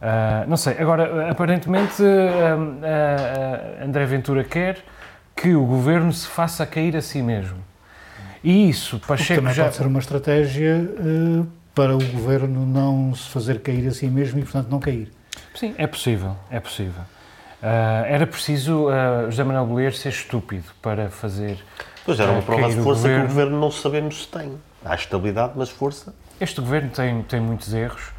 [0.00, 4.78] Uh, não sei, agora, aparentemente, uh, uh, André Ventura quer
[5.36, 7.58] que o governo se faça cair a si mesmo.
[8.42, 9.64] E isso, Pacheco também já...
[9.64, 10.90] pode ser uma estratégia
[11.74, 15.12] para o governo não se fazer cair a si mesmo e, portanto, não cair.
[15.54, 17.02] Sim, é possível, é possível.
[17.62, 21.58] Uh, era preciso uh, José Manuel Bolheiro ser estúpido para fazer.
[22.06, 24.58] Pois era uma prova de força que o governo não sabemos se tem.
[24.82, 26.14] Há estabilidade, mas força.
[26.40, 28.12] Este governo tem, tem muitos erros,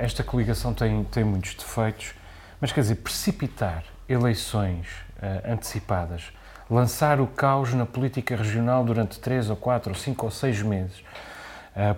[0.00, 2.14] esta coligação tem, tem muitos defeitos,
[2.60, 4.86] mas quer dizer, precipitar eleições
[5.44, 6.32] antecipadas,
[6.70, 11.04] lançar o caos na política regional durante três ou quatro ou cinco ou seis meses,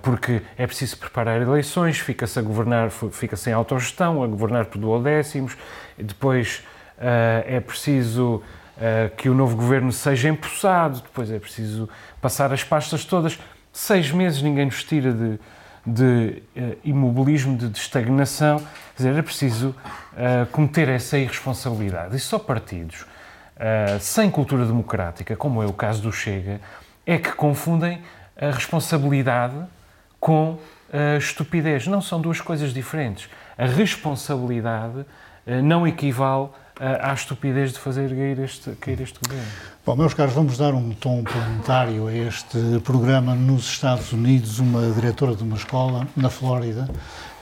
[0.02, 5.56] porque é preciso preparar eleições, fica-se a governar, fica-se em autogestão, a governar por duodécimos,
[5.96, 6.64] depois
[6.98, 8.42] é preciso
[9.16, 11.88] que o novo governo seja empossado, depois é preciso
[12.20, 13.38] passar as pastas todas.
[13.72, 15.38] Seis meses ninguém nos tira de,
[15.92, 18.58] de uh, imobilismo, de, de, estagnação.
[18.58, 19.74] Quer dizer, era preciso
[20.50, 22.16] cometer essa irresponsabilidade.
[22.16, 23.06] E só partidos
[24.00, 26.60] sem cultura democrática, como é o caso do Chega,
[27.06, 28.02] é que confundem
[28.36, 29.54] a responsabilidade
[30.18, 30.58] com
[30.92, 31.86] a estupidez.
[31.86, 33.28] Não são duas coisas diferentes.
[33.56, 35.04] A responsabilidade
[35.46, 39.50] eh, não equivale eh, à estupidez de fazer cair este, cair este governo.
[39.88, 43.34] Bom, meus caros, vamos dar um tom planetário a este programa.
[43.34, 46.86] Nos Estados Unidos, uma diretora de uma escola, na Flórida,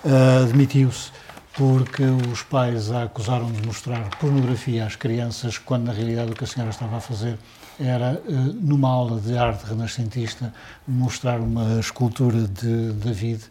[0.04, 1.10] uh, demitiu-se
[1.54, 6.44] porque os pais a acusaram de mostrar pornografia às crianças, quando na realidade o que
[6.44, 7.36] a senhora estava a fazer
[7.80, 10.54] era, uh, numa aula de arte renascentista,
[10.86, 13.42] mostrar uma escultura de David,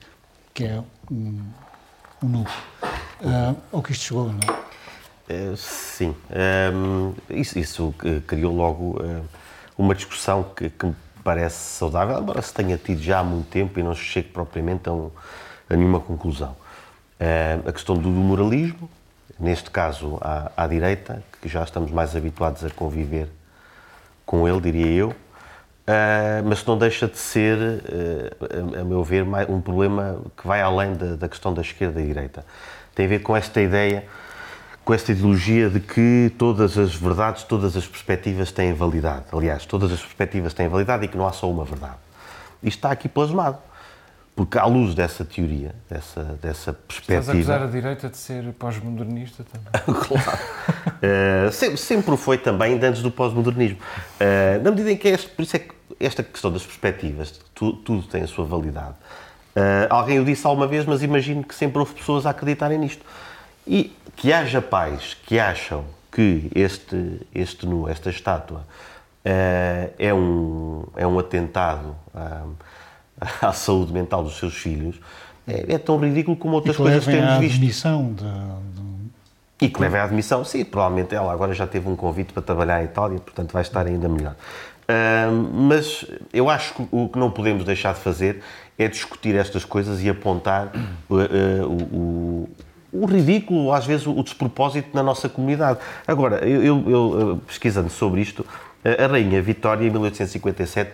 [0.53, 0.81] que é
[1.11, 1.41] um,
[2.23, 4.74] um nu uh, ao que isto chegou, não é?
[5.29, 6.15] Uh, sim.
[6.73, 7.95] Um, isso, isso
[8.27, 9.25] criou logo uh,
[9.77, 13.79] uma discussão que, que, me parece saudável, embora se tenha tido já há muito tempo
[13.79, 15.09] e não chegue propriamente a, um,
[15.67, 16.55] a nenhuma conclusão.
[17.65, 18.87] a questão do, moralismo,
[19.39, 23.27] neste caso à, à direita, que já estamos mais habituados a conviver
[24.23, 25.15] com ele, diria eu,
[26.47, 31.15] mas não deixa de ser, a, a, meu ver, um problema que vai além da,
[31.15, 32.45] da, questão da esquerda e direita
[32.95, 34.05] tem a ver com esta ideia,
[34.85, 39.25] com esta ideologia de que todas as verdades, todas as perspectivas têm validade.
[39.33, 41.97] Aliás, todas as perspectivas têm validade e que não há só uma verdade.
[42.61, 43.57] Isto está aqui plasmado.
[44.35, 47.19] Porque, à luz dessa teoria, dessa, dessa perspectiva.
[47.21, 49.71] Estás a acusar a direita de ser pós-modernista também?
[50.03, 50.39] claro.
[51.47, 53.77] uh, sempre, sempre foi também, antes do pós-modernismo.
[54.19, 57.71] Uh, na medida em que este, por isso é que esta questão das perspectivas, tu,
[57.71, 58.95] tudo tem a sua validade.
[59.55, 63.05] Uh, alguém o disse alguma vez, mas imagino que sempre houve pessoas a acreditarem nisto.
[63.67, 68.59] E que haja pais que acham que este, este nu, esta estátua,
[69.25, 72.43] uh, é, um, é um atentado à,
[73.49, 74.99] à, saúde mental dos seus filhos,
[75.47, 77.55] é, é tão ridículo como outras coisas que temos visto.
[77.55, 78.85] Admissão de, de...
[79.61, 82.81] E que levem à admissão, sim, provavelmente ela agora já teve um convite para trabalhar
[82.81, 84.35] em Itália, portanto vai estar ainda melhor.
[84.87, 88.41] Uh, mas eu acho que o que não podemos deixar de fazer
[88.77, 90.71] é discutir estas coisas e apontar
[91.09, 92.49] uh, uh, o,
[93.01, 95.79] o, ridículo, às vezes o despropósito na nossa comunidade.
[96.07, 98.45] Agora, eu, eu, eu pesquisando sobre isto,
[98.83, 100.91] a Rainha Vitória, em 1857,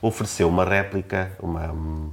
[0.00, 2.10] ofereceu uma réplica uma, um,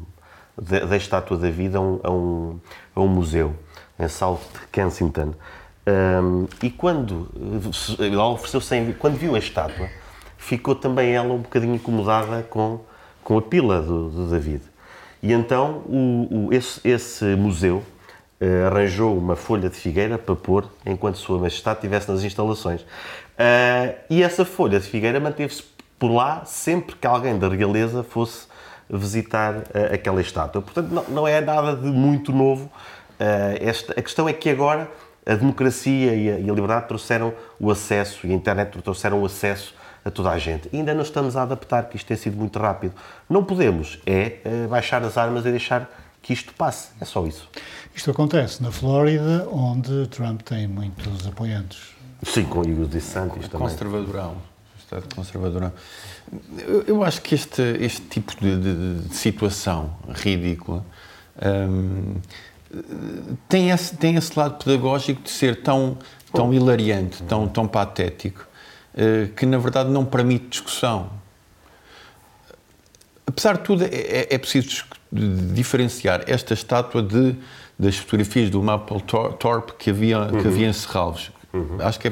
[0.61, 2.59] da, da, Estátua da Vida a um, a um,
[2.95, 3.55] a um museu
[3.97, 4.41] em South
[4.71, 5.33] Kensington.
[5.87, 7.29] Um, e quando
[7.99, 9.89] ela ofereceu sem, quando viu a estátua,
[10.37, 12.81] ficou também ela um bocadinho incomodada com,
[13.23, 14.61] com a pila do, do David.
[15.23, 17.83] E então o, o, esse, esse, museu
[18.41, 22.81] uh, arranjou uma folha de figueira para pôr enquanto Sua Majestade estivesse nas instalações.
[22.81, 25.63] Uh, e essa folha de figueira manteve-se
[25.99, 28.47] por lá sempre que alguém da realeza fosse
[28.89, 30.61] visitar uh, aquela estátua.
[30.61, 32.69] Portanto, não, não, é nada de muito novo.
[33.59, 34.89] Esta, a questão é que agora
[35.23, 39.25] a democracia e a, e a liberdade trouxeram o acesso e a internet trouxeram o
[39.27, 40.67] acesso a toda a gente.
[40.73, 42.95] Ainda não estamos a adaptar, que isto tem sido muito rápido.
[43.29, 44.37] Não podemos é
[44.67, 45.87] baixar as armas e deixar
[46.21, 46.89] que isto passe.
[46.99, 47.49] É só isso.
[47.95, 51.79] Isto acontece na Flórida, onde Trump tem muitos apoiantes.
[52.23, 53.67] Sim, com o DeSantis também.
[53.67, 54.37] Conservadorão.
[54.79, 55.71] Estado conservadorão.
[56.59, 60.85] Eu, eu acho que este, este tipo de, de, de situação ridícula
[61.69, 62.15] hum,
[63.49, 65.97] tem, esse, tem esse lado pedagógico de ser tão,
[66.33, 68.45] tão hilariante, tão, tão patético,
[68.95, 71.09] eh, que na verdade não permite discussão.
[73.25, 74.67] Apesar de tudo, é, é- é preciso
[75.11, 77.35] diferenciar esta estátua de,
[77.77, 81.31] das fotografias do Maple Tor- Thorpe que havia, que havia em Serralves.
[81.79, 82.11] Acho que é.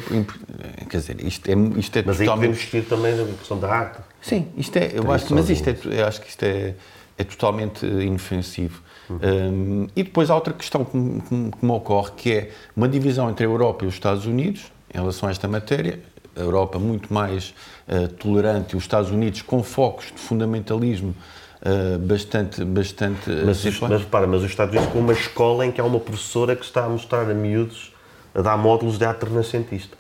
[0.89, 2.49] Quer dizer, isto é, isto é Mas aí totalmente.
[2.49, 3.99] podemos discutir também a questão da arte.
[4.21, 6.75] Sim, isto é, eu acho, mas isto é, eu acho que isto é,
[7.17, 8.81] é totalmente eh, inofensivo.
[9.09, 12.87] Um, e depois há outra questão que, me- que que me ocorre, que é uma
[12.87, 15.99] divisão entre a Europa e os Estados Unidos em relação a esta matéria.
[16.35, 17.53] A Europa muito mais
[17.87, 21.15] eh, tolerante e os Estados Unidos com focos de fundamentalismo
[21.61, 25.65] eh, bastante, bastante eh, Mas, os- mas repara, mas os Estados Unidos com uma escola
[25.65, 27.93] em que há uma professora que está a mostrar a miúdos
[28.33, 29.97] a dar módulos de arte renascentista.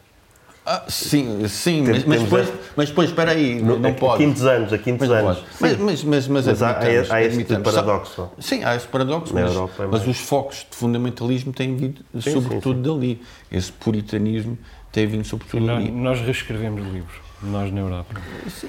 [0.65, 3.89] Ah, sim, sim, Tem- mas, mas, temos depois, esta- mas depois, espera aí, não, não
[3.89, 4.23] a, pode.
[4.23, 5.43] A quintos anos, a quintos Mas, não anos.
[5.59, 7.71] mas, mas, mas, mas, Mas há- há- admitamos, há esse admitamos.
[7.73, 8.31] paradoxo, não?
[8.43, 12.01] Sim, há esse paradoxo, Na mas, Europa é mas os focos de fundamentalismo têm vindo
[12.21, 13.19] sobretudo dali.
[13.51, 14.57] Esse puritanismo
[14.91, 15.91] tem vindo sobretudo Nós, dali.
[15.91, 18.15] nós reescrevemos livros, nós na Europa.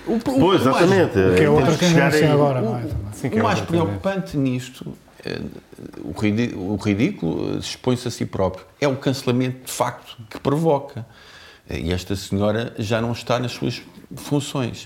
[0.07, 1.37] O, o- Pois, o mais- exatamente.
[1.37, 2.83] Que é outra que chegar tendência agora, não é?
[3.13, 5.41] Sim, que O é mais preocupante nisto, eh,
[6.05, 8.65] o ridi- o ridículo eh, expõe-se a si próprio.
[8.81, 11.05] É o cancelamento de facto que provoca.
[11.69, 13.83] Eh, E esta senhora já não está nas suas
[14.17, 14.85] funções.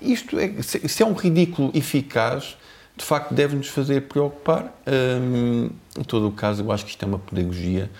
[0.00, 2.56] Isto é, se se é um ridículo eficaz,
[2.96, 4.72] de facto deve-nos fazer preocupar.
[4.86, 7.90] Hum, em todo o caso, eu acho que isto é uma pedagogia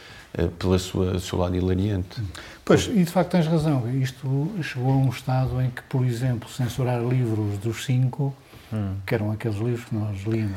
[0.59, 2.23] pela sua seu lado hilariante.
[2.65, 3.91] Pois, e de facto tens razão.
[4.01, 8.35] Isto chegou a um estado em que, por exemplo, censurar livros dos cinco,
[9.05, 10.57] que eram aqueles livros que nós líamos,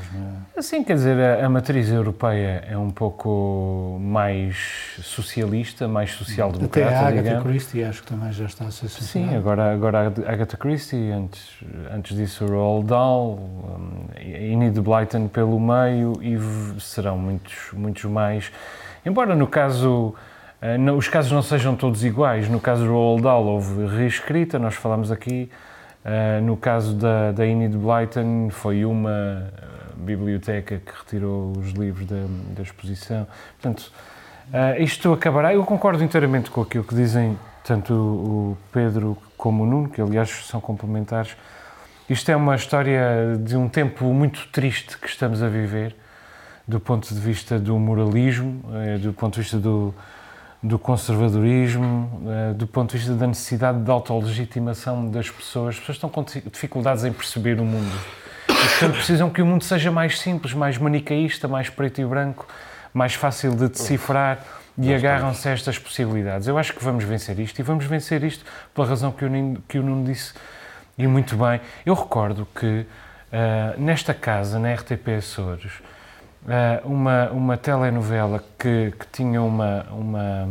[0.56, 0.60] é?
[0.60, 4.56] Assim, quer dizer, a, a matriz europeia é um pouco mais
[5.02, 7.44] socialista, mais Até a social-democrata, Agatha digamos.
[7.44, 9.32] Christie acho que também já está a ser censurada.
[9.32, 11.42] Sim, agora, agora a Agatha Christie, antes,
[11.94, 16.38] antes disso o Roald Dahl, um, Enid Blyton pelo meio e
[16.80, 18.50] serão muitos, muitos mais.
[19.06, 20.16] Embora no caso,
[20.60, 24.74] eh, os casos não sejam todos iguais, no caso do Roald Dahl houve reescrita, nós
[24.74, 25.52] falámos aqui,
[26.04, 29.44] eh, no caso da, da Enid Blyton foi uma eh,
[29.96, 32.26] biblioteca que retirou os livros da,
[32.56, 33.28] da exposição.
[33.62, 33.92] Portanto,
[34.78, 35.54] isto acabará.
[35.54, 40.30] Eu concordo inteiramente com aquilo que dizem tanto o Pedro como o Nuno, que aliás
[40.46, 41.36] são complementares.
[42.08, 45.96] Isto é uma história de um tempo muito triste que estamos a viver,
[46.68, 49.94] do ponto de vista do moralismo, eh, do ponto de vista do,
[50.62, 55.76] do conservadorismo, eh, do ponto de vista da necessidade de autolegitimação das pessoas.
[55.76, 57.96] As pessoas estão com dificuldades em perceber o mundo.
[58.50, 62.48] E, portanto, precisam que o mundo seja mais simples, mais manicaísta, mais preto e branco,
[62.94, 64.40] mais fácil de decifrar
[64.78, 66.48] e agarram-se a estas possibilidades.
[66.48, 68.44] Eu acho que vamos vencer isto e vamos vencer isto
[68.74, 70.34] pela razão que o Nuno, que o Nuno disse
[70.98, 71.62] e muito bem.
[71.86, 72.86] Eu recordo que
[73.32, 75.74] ah, nesta casa, na RTP Açores,
[76.48, 80.48] ah, uma, uma telenovela que, que tinha uma, uma,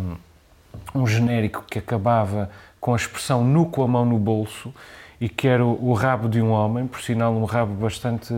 [0.95, 4.75] um genérico que acabava com a expressão nu com a mão no bolso
[5.21, 8.35] e que era o, o rabo de um homem, por sinal um rabo bastante,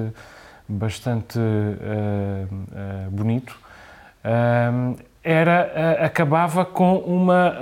[0.69, 3.59] bastante ah, ah, bonito,
[5.23, 7.55] era, acabava com uma,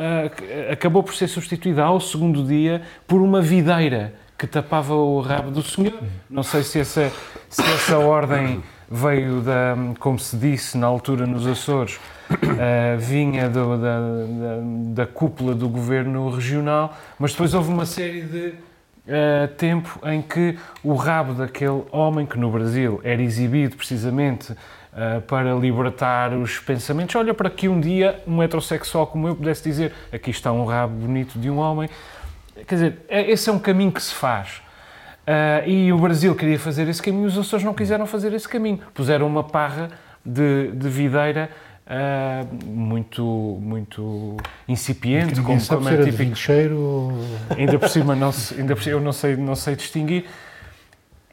[0.73, 5.63] acabou por ser substituída ao segundo dia por uma videira que tapava o rabo do
[5.63, 6.01] senhor.
[6.29, 7.13] Não sei se essa,
[7.51, 11.99] se essa ordem veio da, como se disse na altura nos Açores,
[12.31, 18.23] ah, vinha do- da, da, da cúpula do governo regional, mas depois houve uma série
[18.23, 18.55] de
[19.09, 24.55] ah, tempo em que o rabo daquele homem, que no Brasil era exibido precisamente
[24.93, 29.63] ah, para libertar os pensamentos, olha para que um dia um heterossexual como eu pudesse
[29.65, 31.89] dizer aqui está um rabo bonito de um homem.
[32.67, 34.63] Quer dizer, é- esse é um caminho que se faz.
[35.27, 38.81] Ah, e o Brasil queria fazer esse caminho, os Açores não quiseram fazer esse caminho.
[38.93, 39.89] Puseram uma parra
[40.25, 41.51] de, de videira
[41.87, 43.23] ah, muito,
[43.61, 44.37] muito
[44.69, 46.37] incipiente, como, como é típico.
[46.37, 47.13] cheiro.
[47.57, 50.25] Ainda por cima, não se- ainda por eu não sei, não sei distinguir.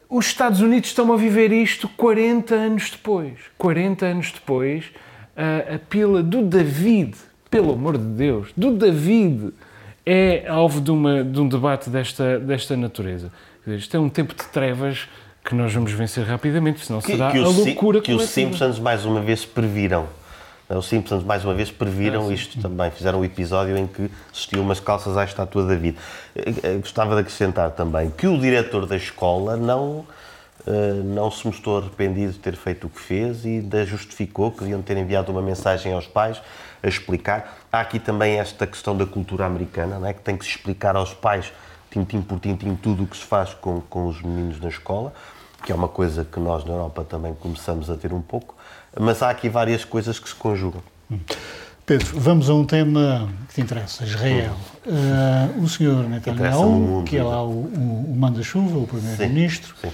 [0.08, 3.32] Os Estados Unidos estão a viver isto 40 anos depois.
[3.56, 4.84] 40 anos depois,
[5.34, 7.14] a, a pila do David,
[7.50, 9.54] pelo amor de Deus, do David,
[10.04, 13.32] é alvo de, uma, de um debate desta, desta natureza.
[13.66, 15.08] Isto é um tempo de trevas
[15.44, 18.48] que nós vamos vencer rapidamente, senão Que, será que a os, loucura que os coletiva.
[18.56, 20.08] Simpsons mais uma vez previram.
[20.68, 22.90] Os Simpsons mais uma vez previram Ah, isto também.
[22.90, 25.98] Fizeram um episódio em que vestiam umas calças à estátua de David.
[26.34, 30.06] Eh, eh, Gostava de acrescentar também que o diretor da escola não,
[30.66, 34.60] eh, não se mostrou arrependido de ter feito o que fez e ainda justificou que
[34.60, 36.40] deviam ter enviado uma mensagem aos pais
[36.82, 37.58] a explicar.
[37.70, 40.14] Há aqui também esta questão da cultura americana, não é?
[40.14, 41.52] que tem que se explicar aos pais,
[41.92, 45.12] tintim por tintim, tudo o que se faz com, com os meninos na escola.
[45.64, 48.56] que é uma coisa que nós na Europa também começamos a ter um pouco,
[48.98, 50.82] mas há aqui várias coisas que se conjugam.
[51.84, 54.54] Pedro, vamos a um tema que te interessa, Israel.
[54.86, 59.92] Uh, o senhor Netanyahu, que é lá o, o, o manda-chuva, o primeiro-ministro, uh,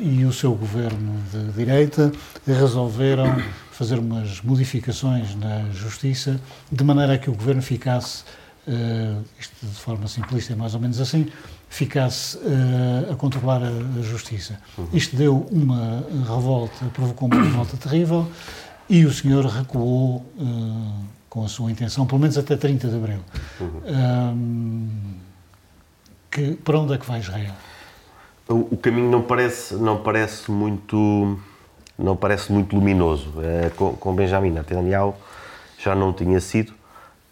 [0.00, 2.12] e o seu governo de direita
[2.46, 3.36] resolveram
[3.70, 6.40] fazer umas modificações na justiça,
[6.70, 8.24] de maneira a que o governo ficasse,
[8.68, 11.26] uh, isto de forma simplista é mais ou menos assim,
[11.68, 14.60] ficasse uh, a controlar a, a justiça.
[14.92, 18.30] Isto deu uma revolta, provocou uma revolta terrível
[18.88, 23.20] e o senhor recuou uh, com a sua intenção, pelo menos até 30 de abril.
[23.60, 24.88] Um,
[26.30, 27.52] que, para onde é que vai Israel?
[28.48, 31.38] O, o caminho não parece, não parece muito
[31.98, 33.32] não parece muito luminoso.
[33.76, 35.14] Com Benjamin Netanyahu
[35.78, 36.77] já não tinha sido.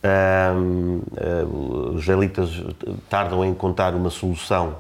[0.07, 2.63] Uh, os israelitas
[3.09, 4.77] tardam em encontrar uma solução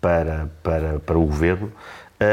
[0.00, 1.70] para, para, para o governo,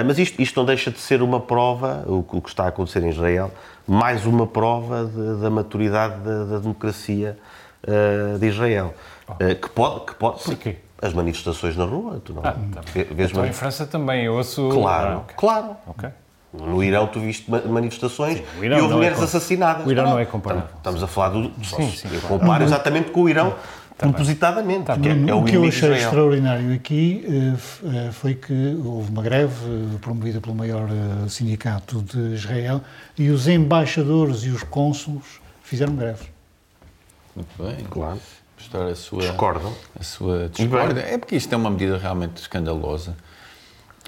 [0.08, 3.04] mas isto, isto não deixa de ser uma prova, o, o que está a acontecer
[3.04, 3.52] em Israel,
[3.86, 7.38] mais uma prova de, da maturidade da, da democracia
[8.40, 8.96] de Israel.
[9.62, 10.06] que pode.
[10.08, 10.78] Que pode Porquê?
[11.00, 12.82] As manifestações na rua, tu não Ah, tá
[13.20, 14.70] Então, em França também, eu ouço...
[14.70, 15.36] Claro, Ah, ok.
[15.38, 15.78] claro.
[15.86, 16.10] Ok.
[16.60, 19.86] No Irão tu viste ma- manifestações Irão e houve não é mulheres com- assassinadas.
[19.86, 20.70] o Irão não é Estamos- comparável.
[20.78, 21.52] Estamos a falar do.
[21.64, 22.40] só Sim, se- sim, eu claro.
[22.40, 23.56] comparo exatamente com o Irão,
[23.98, 24.86] propositadamente.
[24.86, 25.96] porque é, é o o que eu achei Israel.
[26.04, 30.88] extraordinário aqui eh, eh, foi que houve uma greve eh, promovida pelo maior
[31.30, 32.82] sindicato de Israel
[33.18, 36.24] e os embaixadores e os cônsulos fizeram greve.
[37.36, 37.86] Muito bem.
[37.90, 38.20] Claro.
[38.58, 39.74] Mostrar a sua, Discordam.
[40.00, 41.02] a sua discórdia.
[41.02, 43.16] É porque isto é uma medida realmente escandalosa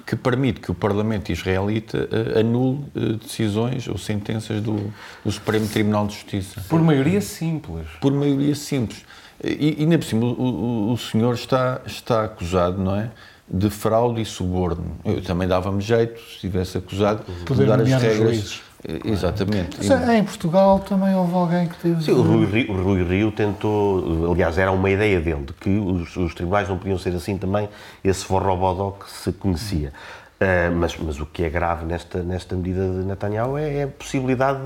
[0.07, 4.93] que permite que o Parlamento israelita eh, anule eh, decisões ou sentenças do,
[5.23, 6.63] do Supremo Tribunal de Justiça.
[6.69, 7.85] Por maioria simples.
[7.99, 9.03] por maioria simples.
[9.43, 13.11] E, ainda por cima, o, o, senhor está, está acusado, não é?
[13.49, 14.97] De fraude e suborno.
[15.03, 18.61] Eu também dava-me jeito, se estivesse acusado, de Poder mudar as regras.
[18.87, 19.77] Eh, Exatamente.
[19.77, 22.03] Mas, eh, em Portugal também houve alguém que teve.
[22.03, 25.69] Sim, o Rui, Rio, o Rui Rio tentou, aliás, era uma ideia dele, de que
[25.69, 27.69] os, os tribunais não podiam ser assim também,
[28.03, 29.93] esse forrobodó que se conhecia.
[30.39, 33.87] Ah, mas, mas o que é grave nesta, nesta medida de Netanyahu é, é a
[33.87, 34.59] possibilidade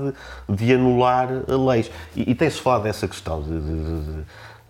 [0.48, 1.90] de, de anular leis.
[2.14, 4.00] E, e tem-se falado dessa questão de, de,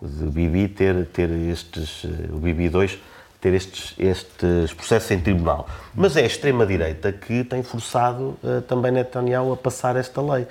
[0.01, 2.97] de, de Bibi ter, ter estes, eh, o Bibi 2
[3.43, 5.67] ter estes, estes processos em tribunal.
[5.93, 10.47] Mas é a extrema-direita que tem forçado eh, também Netanyahu a passar esta lei.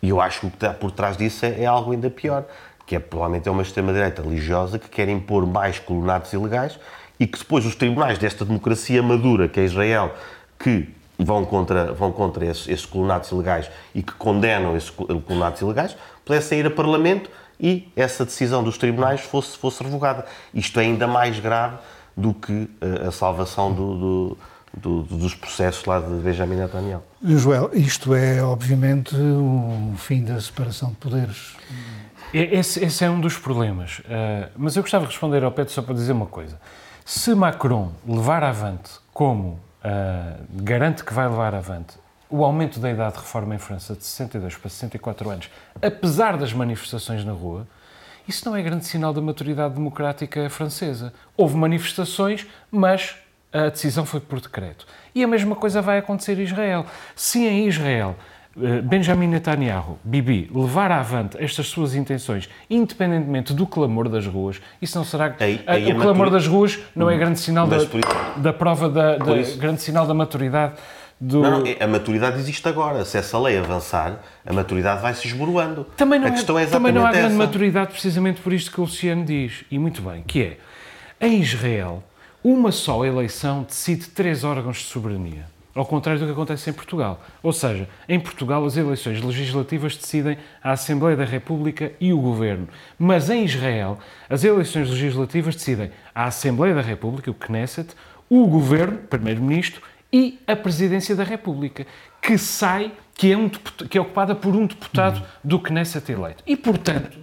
[0.00, 2.44] E eu acho que o que está por trás disso é, é algo ainda pior,
[2.86, 6.80] que é provavelmente é uma extrema-direita religiosa que quer impor mais colonatos ilegais
[7.20, 10.14] e que depois os tribunais desta democracia madura, que é Israel,
[10.58, 10.88] que
[11.18, 15.94] vão contra, vão contra esses, esses colonatos ilegais e que condenam esses co- colonatos ilegais,
[16.24, 17.30] pudessem ir a Parlamento
[17.60, 20.24] e essa decisão dos tribunais fosse, fosse revogada.
[20.54, 21.76] Isto é ainda mais grave
[22.20, 24.38] do que eh, a salvação do- do-
[24.76, 27.02] do- dos processos lá de Benjamin Netanyahu.
[27.22, 31.56] Joel, isto é obviamente o fim da separação de poderes.
[32.32, 33.98] E- Esse, esse é um dos problemas.
[34.00, 36.60] Uh, mas eu gostava de responder ao Pedro só para dizer uma coisa.
[37.04, 39.58] Se Macron levar avante, como uh,
[40.62, 41.94] garante que vai levar avante,
[42.28, 45.50] o aumento da idade de reforma em França de 62 para 64 anos,
[45.82, 47.66] apesar das manifestações na rua,
[48.30, 51.12] isso não é grande sinal da maturidade democrática francesa.
[51.36, 53.16] Houve manifestações, mas
[53.52, 54.86] a decisão foi por decreto.
[55.14, 56.86] E a mesma coisa vai acontecer em Israel.
[57.16, 58.14] Se em Israel
[58.60, 64.96] eh, Benjamin Netanyahu, Bibi, levar avante estas suas intenções, independentemente do clamor das ruas, isso
[64.96, 65.34] não será.
[65.40, 67.90] Aí- aí o clamor maturi- das ruas não é grande sinal da, isso-
[68.36, 70.74] da prova da, da- isso- grande sinal da maturidade
[71.20, 71.42] do.
[71.42, 73.04] Não, não, a maturidade existe agora.
[73.04, 75.84] Se essa lei avançar, a maturidade vai se esboroando.
[75.96, 77.36] Também não, a questão é também não há grande essa.
[77.36, 80.58] maturidade precisamente por isto que o Luciano diz, e muito bem, que é,
[81.20, 82.02] em Israel,
[82.42, 85.44] uma só eleição decide três órgãos de soberania,
[85.74, 87.22] ao contrário do que acontece em Portugal.
[87.42, 92.66] Ou seja, em Portugal as eleições legislativas decidem a Assembleia da República e o Governo,
[92.98, 93.98] mas em Israel
[94.30, 97.94] as eleições legislativas decidem a Assembleia da República, o Knesset,
[98.30, 99.82] o Governo, Primeiro-Ministro,
[100.12, 101.86] e a Presidência da República,
[102.20, 106.42] que sai, que é, um que é ocupada por um deputado do Knesset eleito.
[106.46, 107.18] E, portanto,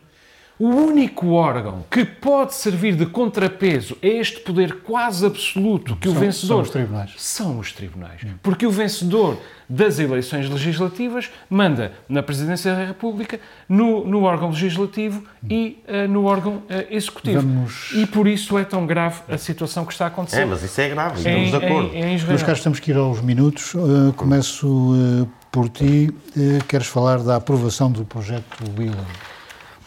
[0.60, 6.12] o único órgão que pode servir de contrapeso a este poder quase absoluto que o
[6.12, 7.12] São- vencedor são os tribunais.
[7.18, 8.22] são os tribunais.
[8.42, 9.38] Porque o vencedor
[9.70, 13.40] das eleições legislativas manda na Presidência da República,
[13.70, 17.42] no, no órgão legislativo e eh, no órgão eh, executivo.
[17.42, 20.64] Vamos- E por isso é tão grave a situação que está a acontecer É, mas
[20.64, 21.94] isso é grave, em, estamos de acordo.
[21.94, 22.30] em, em Israel.
[22.30, 23.74] Meus caros, temos que ir aos minutos.
[23.76, 26.10] Uh, começo uh, por ti.
[26.36, 28.96] Uh, queres falar da aprovação do projeto Willow?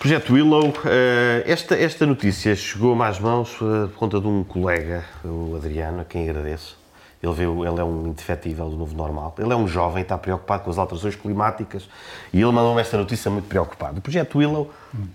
[0.00, 5.04] Projeto Willow, eh, esta, esta notícia chegou-me às mãos eh, por conta de um colega,
[5.22, 6.78] o Adriano, a quem agradeço,
[7.22, 9.34] Ele, vê, ele é um indefetível do novo normal.
[9.38, 11.86] Ele é um jovem, está preocupado com as alterações climáticas
[12.32, 13.98] e ele mandou-me esta notícia muito preocupado.
[13.98, 14.70] O projeto Willow.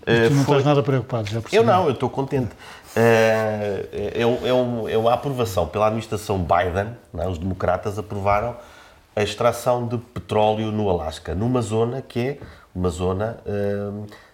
[0.06, 1.56] Mas tu não foi- estás nada preocupado, já percebi.
[1.56, 2.50] eu não, eu estou contente.
[2.94, 7.26] Eh, É, é, um- é, um- é uma aprovação pela administração Biden, é?
[7.28, 8.54] os democratas aprovaram
[9.16, 12.38] a extração de petróleo no Alasca, numa zona que é
[12.72, 14.25] uma zona eh, eh,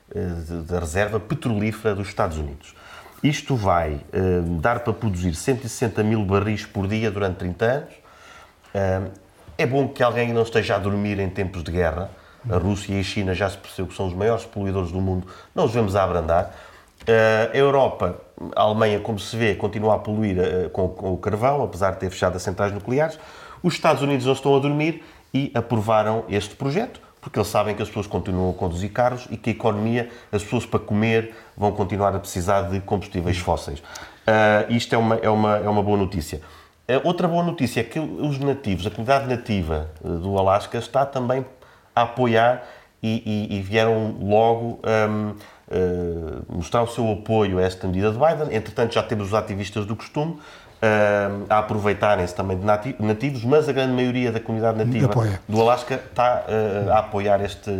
[0.68, 2.74] da reserva petrolífera dos Estados Unidos.
[3.22, 7.94] Isto vai eh, dar para produzir 160 mil barris por dia durante 30 anos.
[8.74, 9.00] Eh,
[9.58, 12.10] É bom que alguém não esteja a dormir em tempos de guerra.
[12.50, 15.26] A Rússia e a China já se percebeu que são os maiores poluidores do mundo.
[15.54, 16.52] Não os vemos a abrandar.
[17.06, 18.16] Eh, A Europa,
[18.56, 21.98] a Alemanha, como se vê, continua a poluir eh, com, com o carvão, apesar de
[22.00, 23.18] ter fechado as centrais nucleares.
[23.62, 27.80] Os Estados Unidos não estão a dormir e aprovaram este projeto, porque eles sabem que
[27.80, 31.70] as pessoas continuam a conduzir carros e que a economia, as pessoas para comer, vão
[31.72, 33.80] continuar a precisar de combustíveis fósseis.
[34.26, 36.40] Ah, isto é uma, é, uma, é uma boa notícia.
[36.88, 41.06] A outra boa notícia é que os nativos, a comunidade nativa eh, do Alasca está
[41.06, 41.46] também
[41.94, 42.64] a apoiar
[43.00, 45.34] e, e- e vieram logo hum,
[45.70, 48.54] eh, mostrar o seu apoio a esta medida de Biden.
[48.54, 50.38] Entretanto, já temos os ativistas do costume
[50.83, 55.41] hum, a aproveitarem-se também de nati- nativos, mas a grande maioria da comunidade nativa Apoia.
[55.49, 57.70] do Alasca está eh, a apoiar este,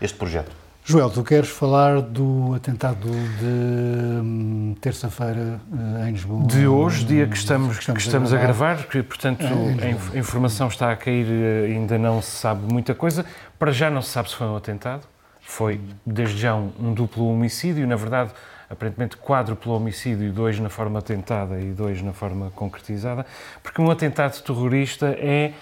[0.00, 0.50] este projeto.
[0.82, 5.60] Joel, tu queres falar do atentado de hum, terça-feira
[6.02, 6.46] eh, em Lisboa?
[6.46, 10.18] De hoje, dia que estamos, que que estamos a gravar, que, portanto, É, a a
[10.18, 13.24] informação está a cair, eh, ainda não se sabe muita coisa.
[13.58, 15.02] Para já não se sabe se foi um atentado.
[15.42, 17.86] Foi, desde já, um, um duplo homicídio.
[17.86, 18.30] Na verdade,
[18.70, 23.26] aparentemente, quádruplo homicídio, dois na forma tentada e dois na forma concretizada.
[23.62, 25.52] Porque um atentado terrorista é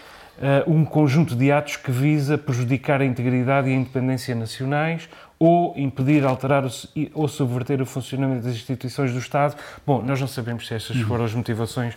[0.40, 5.72] eh, um conjunto de atos que visa prejudicar a integridade e a independência nacionais ou
[5.76, 6.64] impedir, alterar
[7.14, 9.56] ou subverter o funcionamento das instituições do Estado.
[9.86, 11.94] Bom, nós não sabemos se essas foram as motivações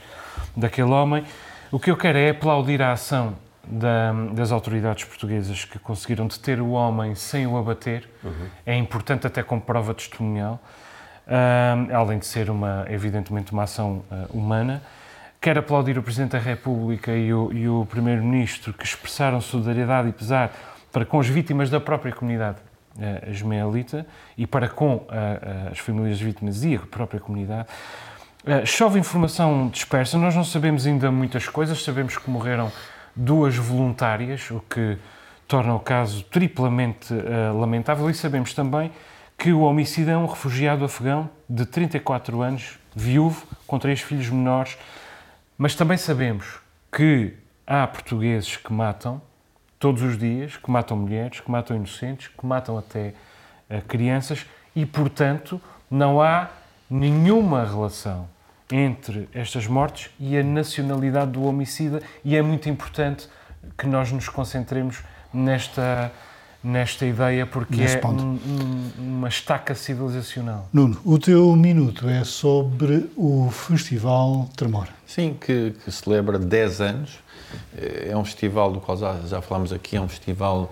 [0.56, 1.24] daquele homem.
[1.72, 3.36] O que eu quero é aplaudir a ação
[3.66, 8.08] da- das autoridades portuguesas que conseguiram deter o homem sem o abater.
[8.66, 10.60] É importante até como prova testemunhal,
[11.28, 14.82] ah, além de ser uma, evidentemente uma ação ah, humana.
[15.40, 20.12] Quero aplaudir o Presidente da República e o, e o Primeiro-Ministro que expressaram solidariedade e
[20.12, 20.52] pesar
[20.92, 22.58] para com as vítimas da própria comunidade
[23.00, 24.06] eh, ismaelita
[24.38, 27.68] e para com ah, ah, as famílias vítimas e a própria comunidade.
[28.66, 32.72] Chove informação dispersa, nós não sabemos ainda muitas coisas, sabemos que morreram
[33.16, 34.98] duas voluntárias, o que
[35.48, 38.92] torna o caso triplamente eh, lamentável, e sabemos também
[39.42, 44.78] que o homicida é um refugiado afegão de 34 anos, viúvo, com três filhos menores,
[45.58, 46.60] mas também sabemos
[46.96, 47.34] que
[47.66, 49.20] há portugueses que matam
[49.80, 53.16] todos os dias, que matam mulheres, que matam inocentes, que matam até
[53.68, 56.52] eh, crianças e, portanto, não há
[56.88, 58.30] nenhuma relação
[58.72, 63.28] entre estas mortes e a nacionalidade do homicida e é muito importante
[63.76, 66.12] que nós nos concentremos nesta,
[66.64, 68.24] nesta ideia porque Nesse é ponto.
[68.24, 68.40] um-
[69.00, 70.70] um- uma estaca civilizacional.
[70.72, 74.88] Nuno, o teu minuto é sobre o Festival Tremor.
[75.08, 77.20] Sim, que, que celebra 10 anos.
[78.08, 80.72] É um festival do qual já, já falámos aqui, é um festival,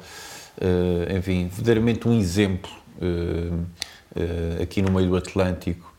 [0.61, 2.71] eh, enfim, verdadeiramente um exemplo
[3.01, 3.49] eh,
[4.15, 5.89] eh, aqui no meio do Atlântico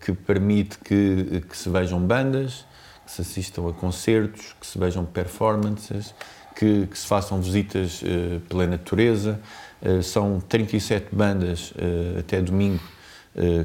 [0.00, 2.64] que permite que, que se vejam bandas,
[3.04, 6.14] que se assistam a concertos, que se vejam performances,
[6.54, 9.40] que, que se façam visitas eh, pela natureza.
[9.82, 12.80] Eh, são 37 bandas eh, até domingo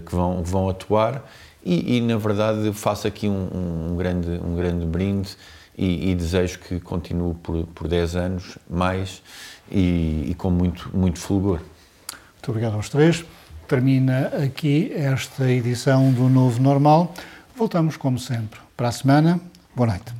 [0.05, 1.27] que vão, vão atuar
[1.65, 5.35] e, e, na verdade faço aqui um, um grande, um grande brinde
[5.75, 9.23] e, e desejo que continue por, por 10 anos mais
[9.69, 11.61] e, e com muito, muito fulgor.
[12.33, 13.25] Muito obrigado aos três.
[13.67, 17.11] Termina aqui esta edição do Novo Normal.
[17.55, 19.39] Voltamos, como sempre, para a semana.
[19.75, 20.13] Boa noite.